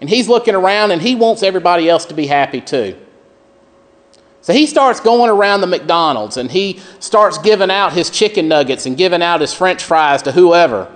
And 0.00 0.08
he's 0.08 0.28
looking 0.28 0.54
around 0.54 0.92
and 0.92 1.02
he 1.02 1.14
wants 1.14 1.42
everybody 1.42 1.88
else 1.88 2.04
to 2.06 2.14
be 2.14 2.26
happy 2.26 2.60
too. 2.60 2.96
So 4.40 4.52
he 4.52 4.66
starts 4.66 5.00
going 5.00 5.30
around 5.30 5.60
the 5.60 5.66
McDonald's 5.66 6.36
and 6.36 6.50
he 6.50 6.80
starts 7.00 7.38
giving 7.38 7.70
out 7.70 7.92
his 7.92 8.08
chicken 8.08 8.48
nuggets 8.48 8.86
and 8.86 8.96
giving 8.96 9.22
out 9.22 9.40
his 9.40 9.52
french 9.52 9.82
fries 9.82 10.22
to 10.22 10.32
whoever. 10.32 10.94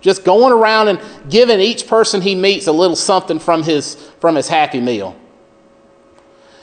Just 0.00 0.24
going 0.24 0.52
around 0.52 0.88
and 0.88 1.00
giving 1.28 1.60
each 1.60 1.86
person 1.86 2.20
he 2.20 2.34
meets 2.34 2.66
a 2.66 2.72
little 2.72 2.96
something 2.96 3.38
from 3.38 3.62
his, 3.62 3.94
from 4.20 4.34
his 4.34 4.48
happy 4.48 4.80
meal. 4.80 5.16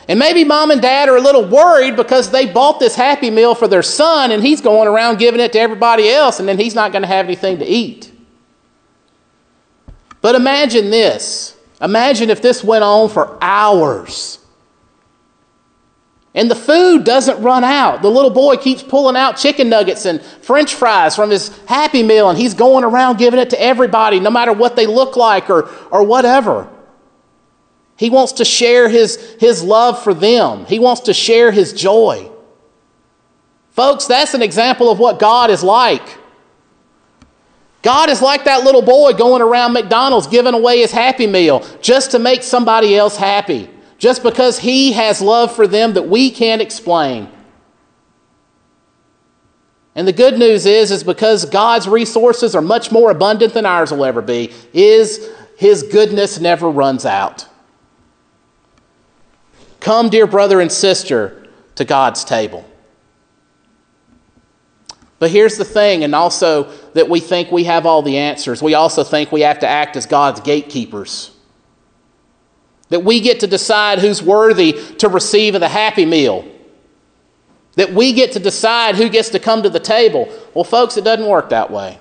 And 0.07 0.19
maybe 0.19 0.43
mom 0.43 0.71
and 0.71 0.81
dad 0.81 1.07
are 1.07 1.15
a 1.15 1.21
little 1.21 1.45
worried 1.45 1.95
because 1.95 2.31
they 2.31 2.45
bought 2.45 2.79
this 2.79 2.95
happy 2.95 3.29
meal 3.29 3.55
for 3.55 3.67
their 3.67 3.83
son 3.83 4.31
and 4.31 4.43
he's 4.43 4.59
going 4.59 4.87
around 4.87 5.19
giving 5.19 5.39
it 5.39 5.53
to 5.53 5.59
everybody 5.59 6.09
else 6.09 6.39
and 6.39 6.49
then 6.49 6.57
he's 6.57 6.75
not 6.75 6.91
going 6.91 7.03
to 7.03 7.07
have 7.07 7.25
anything 7.25 7.59
to 7.59 7.65
eat. 7.65 8.10
But 10.21 10.35
imagine 10.35 10.89
this. 10.89 11.57
Imagine 11.81 12.29
if 12.29 12.41
this 12.41 12.63
went 12.63 12.83
on 12.83 13.09
for 13.09 13.37
hours. 13.41 14.37
And 16.33 16.49
the 16.49 16.55
food 16.55 17.03
doesn't 17.03 17.41
run 17.41 17.63
out. 17.63 18.01
The 18.01 18.09
little 18.09 18.29
boy 18.29 18.55
keeps 18.55 18.81
pulling 18.81 19.17
out 19.17 19.35
chicken 19.35 19.67
nuggets 19.67 20.05
and 20.05 20.21
french 20.21 20.75
fries 20.75 21.15
from 21.15 21.29
his 21.29 21.49
Happy 21.65 22.03
Meal, 22.03 22.29
and 22.29 22.37
he's 22.39 22.53
going 22.53 22.85
around 22.85 23.17
giving 23.17 23.39
it 23.39 23.49
to 23.49 23.61
everybody, 23.61 24.19
no 24.19 24.29
matter 24.29 24.53
what 24.53 24.75
they 24.77 24.87
look 24.87 25.17
like 25.17 25.49
or, 25.49 25.69
or 25.91 26.03
whatever. 26.03 26.69
He 27.97 28.09
wants 28.09 28.33
to 28.33 28.45
share 28.45 28.87
his, 28.87 29.17
his 29.39 29.61
love 29.61 30.01
for 30.01 30.13
them, 30.13 30.65
he 30.65 30.79
wants 30.79 31.01
to 31.01 31.13
share 31.13 31.51
his 31.51 31.73
joy. 31.73 32.31
Folks, 33.71 34.05
that's 34.05 34.33
an 34.33 34.41
example 34.41 34.89
of 34.89 34.99
what 34.99 35.19
God 35.19 35.49
is 35.49 35.63
like. 35.63 36.17
God 37.81 38.09
is 38.09 38.21
like 38.21 38.45
that 38.45 38.63
little 38.63 38.81
boy 38.81 39.13
going 39.13 39.41
around 39.41 39.73
McDonald's 39.73 40.27
giving 40.27 40.53
away 40.53 40.79
his 40.79 40.91
Happy 40.91 41.25
Meal 41.25 41.65
just 41.81 42.11
to 42.11 42.19
make 42.19 42.43
somebody 42.43 42.95
else 42.95 43.17
happy, 43.17 43.69
just 43.97 44.21
because 44.21 44.59
he 44.59 44.91
has 44.91 45.21
love 45.21 45.55
for 45.55 45.65
them 45.65 45.93
that 45.93 46.07
we 46.07 46.29
can't 46.29 46.61
explain. 46.61 47.27
And 49.95 50.07
the 50.07 50.13
good 50.13 50.37
news 50.37 50.65
is, 50.65 50.91
is 50.91 51.03
because 51.03 51.45
God's 51.45 51.87
resources 51.87 52.55
are 52.55 52.61
much 52.61 52.91
more 52.91 53.11
abundant 53.11 53.53
than 53.53 53.65
ours 53.65 53.91
will 53.91 54.05
ever 54.05 54.21
be, 54.21 54.53
is 54.73 55.29
his 55.57 55.83
goodness 55.83 56.39
never 56.39 56.69
runs 56.69 57.05
out. 57.05 57.47
Come, 59.79 60.09
dear 60.09 60.27
brother 60.27 60.61
and 60.61 60.71
sister, 60.71 61.47
to 61.75 61.83
God's 61.83 62.23
table. 62.23 62.63
But 65.19 65.29
here's 65.29 65.57
the 65.57 65.65
thing, 65.65 66.03
and 66.03 66.15
also 66.15 66.71
that 66.93 67.09
we 67.09 67.19
think 67.19 67.51
we 67.51 67.63
have 67.65 67.85
all 67.85 68.01
the 68.01 68.17
answers. 68.17 68.61
We 68.61 68.73
also 68.73 69.03
think 69.03 69.31
we 69.31 69.41
have 69.41 69.59
to 69.59 69.67
act 69.67 69.95
as 69.95 70.05
God's 70.05 70.41
gatekeepers. 70.41 71.31
That 72.89 73.03
we 73.03 73.21
get 73.21 73.39
to 73.41 73.47
decide 73.47 73.99
who's 73.99 74.21
worthy 74.21 74.73
to 74.97 75.07
receive 75.07 75.53
the 75.53 75.67
happy 75.67 76.05
meal. 76.05 76.45
That 77.75 77.93
we 77.93 78.11
get 78.11 78.33
to 78.33 78.39
decide 78.39 78.95
who 78.95 79.07
gets 79.09 79.29
to 79.29 79.39
come 79.39 79.63
to 79.63 79.69
the 79.69 79.79
table. 79.79 80.27
Well, 80.53 80.65
folks, 80.65 80.97
it 80.97 81.05
doesn't 81.05 81.25
work 81.25 81.49
that 81.49 81.71
way. 81.71 81.99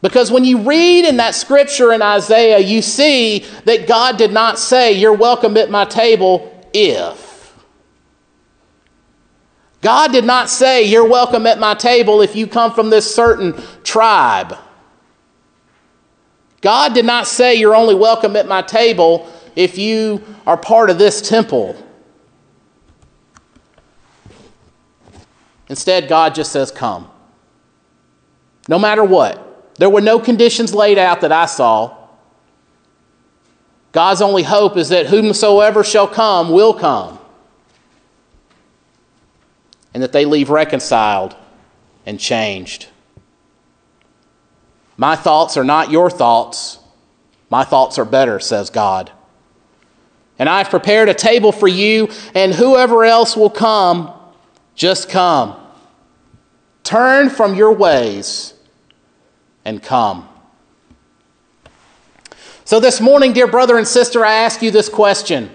Because 0.00 0.32
when 0.32 0.44
you 0.44 0.62
read 0.62 1.04
in 1.04 1.18
that 1.18 1.34
scripture 1.34 1.92
in 1.92 2.02
Isaiah, 2.02 2.58
you 2.58 2.82
see 2.82 3.40
that 3.66 3.86
God 3.86 4.16
did 4.16 4.32
not 4.32 4.58
say, 4.58 4.92
You're 4.92 5.12
welcome 5.12 5.56
at 5.56 5.70
my 5.70 5.84
table 5.84 6.66
if. 6.72 7.31
God 9.82 10.12
did 10.12 10.24
not 10.24 10.48
say, 10.48 10.84
You're 10.84 11.08
welcome 11.08 11.46
at 11.46 11.58
my 11.58 11.74
table 11.74 12.22
if 12.22 12.34
you 12.34 12.46
come 12.46 12.72
from 12.72 12.88
this 12.88 13.12
certain 13.12 13.60
tribe. 13.82 14.56
God 16.60 16.94
did 16.94 17.04
not 17.04 17.26
say, 17.26 17.56
You're 17.56 17.74
only 17.74 17.96
welcome 17.96 18.36
at 18.36 18.46
my 18.46 18.62
table 18.62 19.30
if 19.56 19.76
you 19.76 20.24
are 20.46 20.56
part 20.56 20.88
of 20.88 20.98
this 20.98 21.28
temple. 21.28 21.76
Instead, 25.68 26.08
God 26.08 26.34
just 26.34 26.52
says, 26.52 26.70
Come. 26.70 27.10
No 28.68 28.78
matter 28.78 29.04
what. 29.04 29.48
There 29.78 29.90
were 29.90 30.00
no 30.00 30.20
conditions 30.20 30.74
laid 30.74 30.98
out 30.98 31.22
that 31.22 31.32
I 31.32 31.46
saw. 31.46 31.96
God's 33.90 34.22
only 34.22 34.44
hope 34.44 34.76
is 34.76 34.90
that 34.90 35.06
whomsoever 35.06 35.82
shall 35.82 36.06
come 36.06 36.50
will 36.50 36.72
come 36.72 37.18
and 39.94 40.02
that 40.02 40.12
they 40.12 40.24
leave 40.24 40.50
reconciled 40.50 41.36
and 42.06 42.18
changed. 42.18 42.88
My 44.96 45.16
thoughts 45.16 45.56
are 45.56 45.64
not 45.64 45.90
your 45.90 46.10
thoughts. 46.10 46.78
My 47.50 47.64
thoughts 47.64 47.98
are 47.98 48.04
better, 48.04 48.40
says 48.40 48.70
God. 48.70 49.10
And 50.38 50.48
I've 50.48 50.70
prepared 50.70 51.08
a 51.08 51.14
table 51.14 51.52
for 51.52 51.68
you, 51.68 52.08
and 52.34 52.52
whoever 52.52 53.04
else 53.04 53.36
will 53.36 53.50
come, 53.50 54.12
just 54.74 55.08
come. 55.08 55.56
Turn 56.82 57.30
from 57.30 57.54
your 57.54 57.72
ways 57.72 58.54
and 59.64 59.82
come. 59.82 60.28
So, 62.64 62.80
this 62.80 63.00
morning, 63.00 63.32
dear 63.32 63.46
brother 63.46 63.76
and 63.76 63.86
sister, 63.86 64.24
I 64.24 64.34
ask 64.34 64.62
you 64.62 64.70
this 64.70 64.88
question 64.88 65.50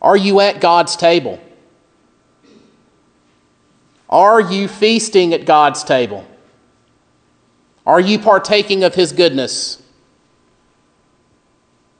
Are 0.00 0.16
you 0.16 0.40
at 0.40 0.60
God's 0.60 0.96
table? 0.96 1.40
Are 4.14 4.40
you 4.40 4.68
feasting 4.68 5.34
at 5.34 5.44
God's 5.44 5.82
table? 5.82 6.24
Are 7.84 7.98
you 7.98 8.20
partaking 8.20 8.84
of 8.84 8.94
His 8.94 9.10
goodness? 9.10 9.82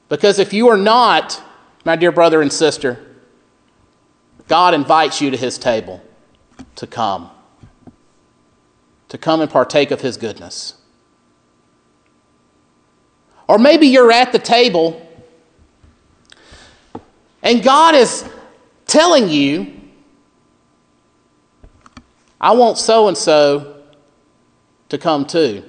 Because 0.07 0.39
if 0.39 0.53
you 0.53 0.69
are 0.69 0.77
not, 0.77 1.43
my 1.83 1.97
dear 1.97 2.13
brother 2.13 2.41
and 2.41 2.53
sister, 2.53 3.05
God 4.47 4.73
invites 4.73 5.19
you 5.19 5.29
to 5.29 5.35
His 5.35 5.57
table 5.57 6.01
to 6.77 6.87
come, 6.87 7.29
to 9.09 9.17
come 9.17 9.41
and 9.41 9.51
partake 9.51 9.91
of 9.91 9.99
His 9.99 10.15
goodness. 10.15 10.75
Or 13.49 13.57
maybe 13.57 13.87
you're 13.87 14.13
at 14.13 14.31
the 14.31 14.39
table 14.39 15.05
and 17.43 17.61
God 17.61 17.93
is 17.93 18.23
telling 18.87 19.27
you 19.27 19.74
I 22.45 22.51
want 22.51 22.77
so 22.77 23.07
and 23.07 23.17
so 23.17 23.81
to 24.89 24.99
come 24.99 25.25
too. 25.25 25.63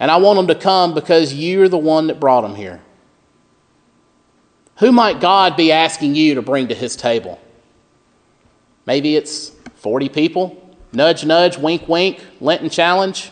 And 0.00 0.10
I 0.10 0.16
want 0.16 0.36
them 0.36 0.48
to 0.48 0.56
come 0.56 0.94
because 0.94 1.32
you're 1.32 1.68
the 1.68 1.78
one 1.78 2.08
that 2.08 2.18
brought 2.18 2.40
them 2.40 2.56
here. 2.56 2.82
Who 4.78 4.90
might 4.90 5.20
God 5.20 5.56
be 5.56 5.70
asking 5.70 6.16
you 6.16 6.34
to 6.34 6.42
bring 6.42 6.66
to 6.68 6.74
his 6.74 6.96
table? 6.96 7.40
Maybe 8.84 9.14
it's 9.14 9.52
40 9.76 10.08
people. 10.08 10.76
Nudge, 10.92 11.24
nudge, 11.24 11.56
wink, 11.56 11.88
wink, 11.88 12.20
Lenten 12.40 12.68
challenge. 12.68 13.30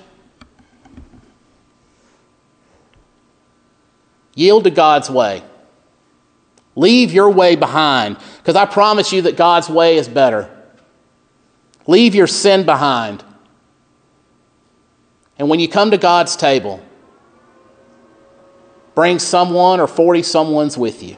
Yield 4.36 4.62
to 4.62 4.70
God's 4.70 5.10
way. 5.10 5.42
Leave 6.76 7.12
your 7.12 7.30
way 7.30 7.56
behind 7.56 8.16
because 8.38 8.54
I 8.54 8.64
promise 8.64 9.12
you 9.12 9.22
that 9.22 9.36
God's 9.36 9.68
way 9.68 9.96
is 9.96 10.06
better. 10.06 10.53
Leave 11.86 12.14
your 12.14 12.26
sin 12.26 12.64
behind. 12.64 13.22
And 15.38 15.48
when 15.48 15.60
you 15.60 15.68
come 15.68 15.90
to 15.90 15.98
God's 15.98 16.36
table, 16.36 16.82
bring 18.94 19.18
someone 19.18 19.80
or 19.80 19.86
40 19.86 20.22
someone's 20.22 20.78
with 20.78 21.02
you. 21.02 21.16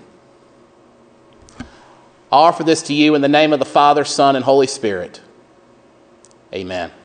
I 2.33 2.39
offer 2.39 2.65
this 2.65 2.83
to 2.83 2.95
you 2.95 3.15
in 3.15 3.23
the 3.23 3.29
name 3.29 3.53
of 3.53 3.59
the 3.59 3.65
Father, 3.65 4.05
Son, 4.05 4.35
and 4.35 4.45
Holy 4.45 4.67
Spirit. 4.67 5.21
Amen. 6.53 6.91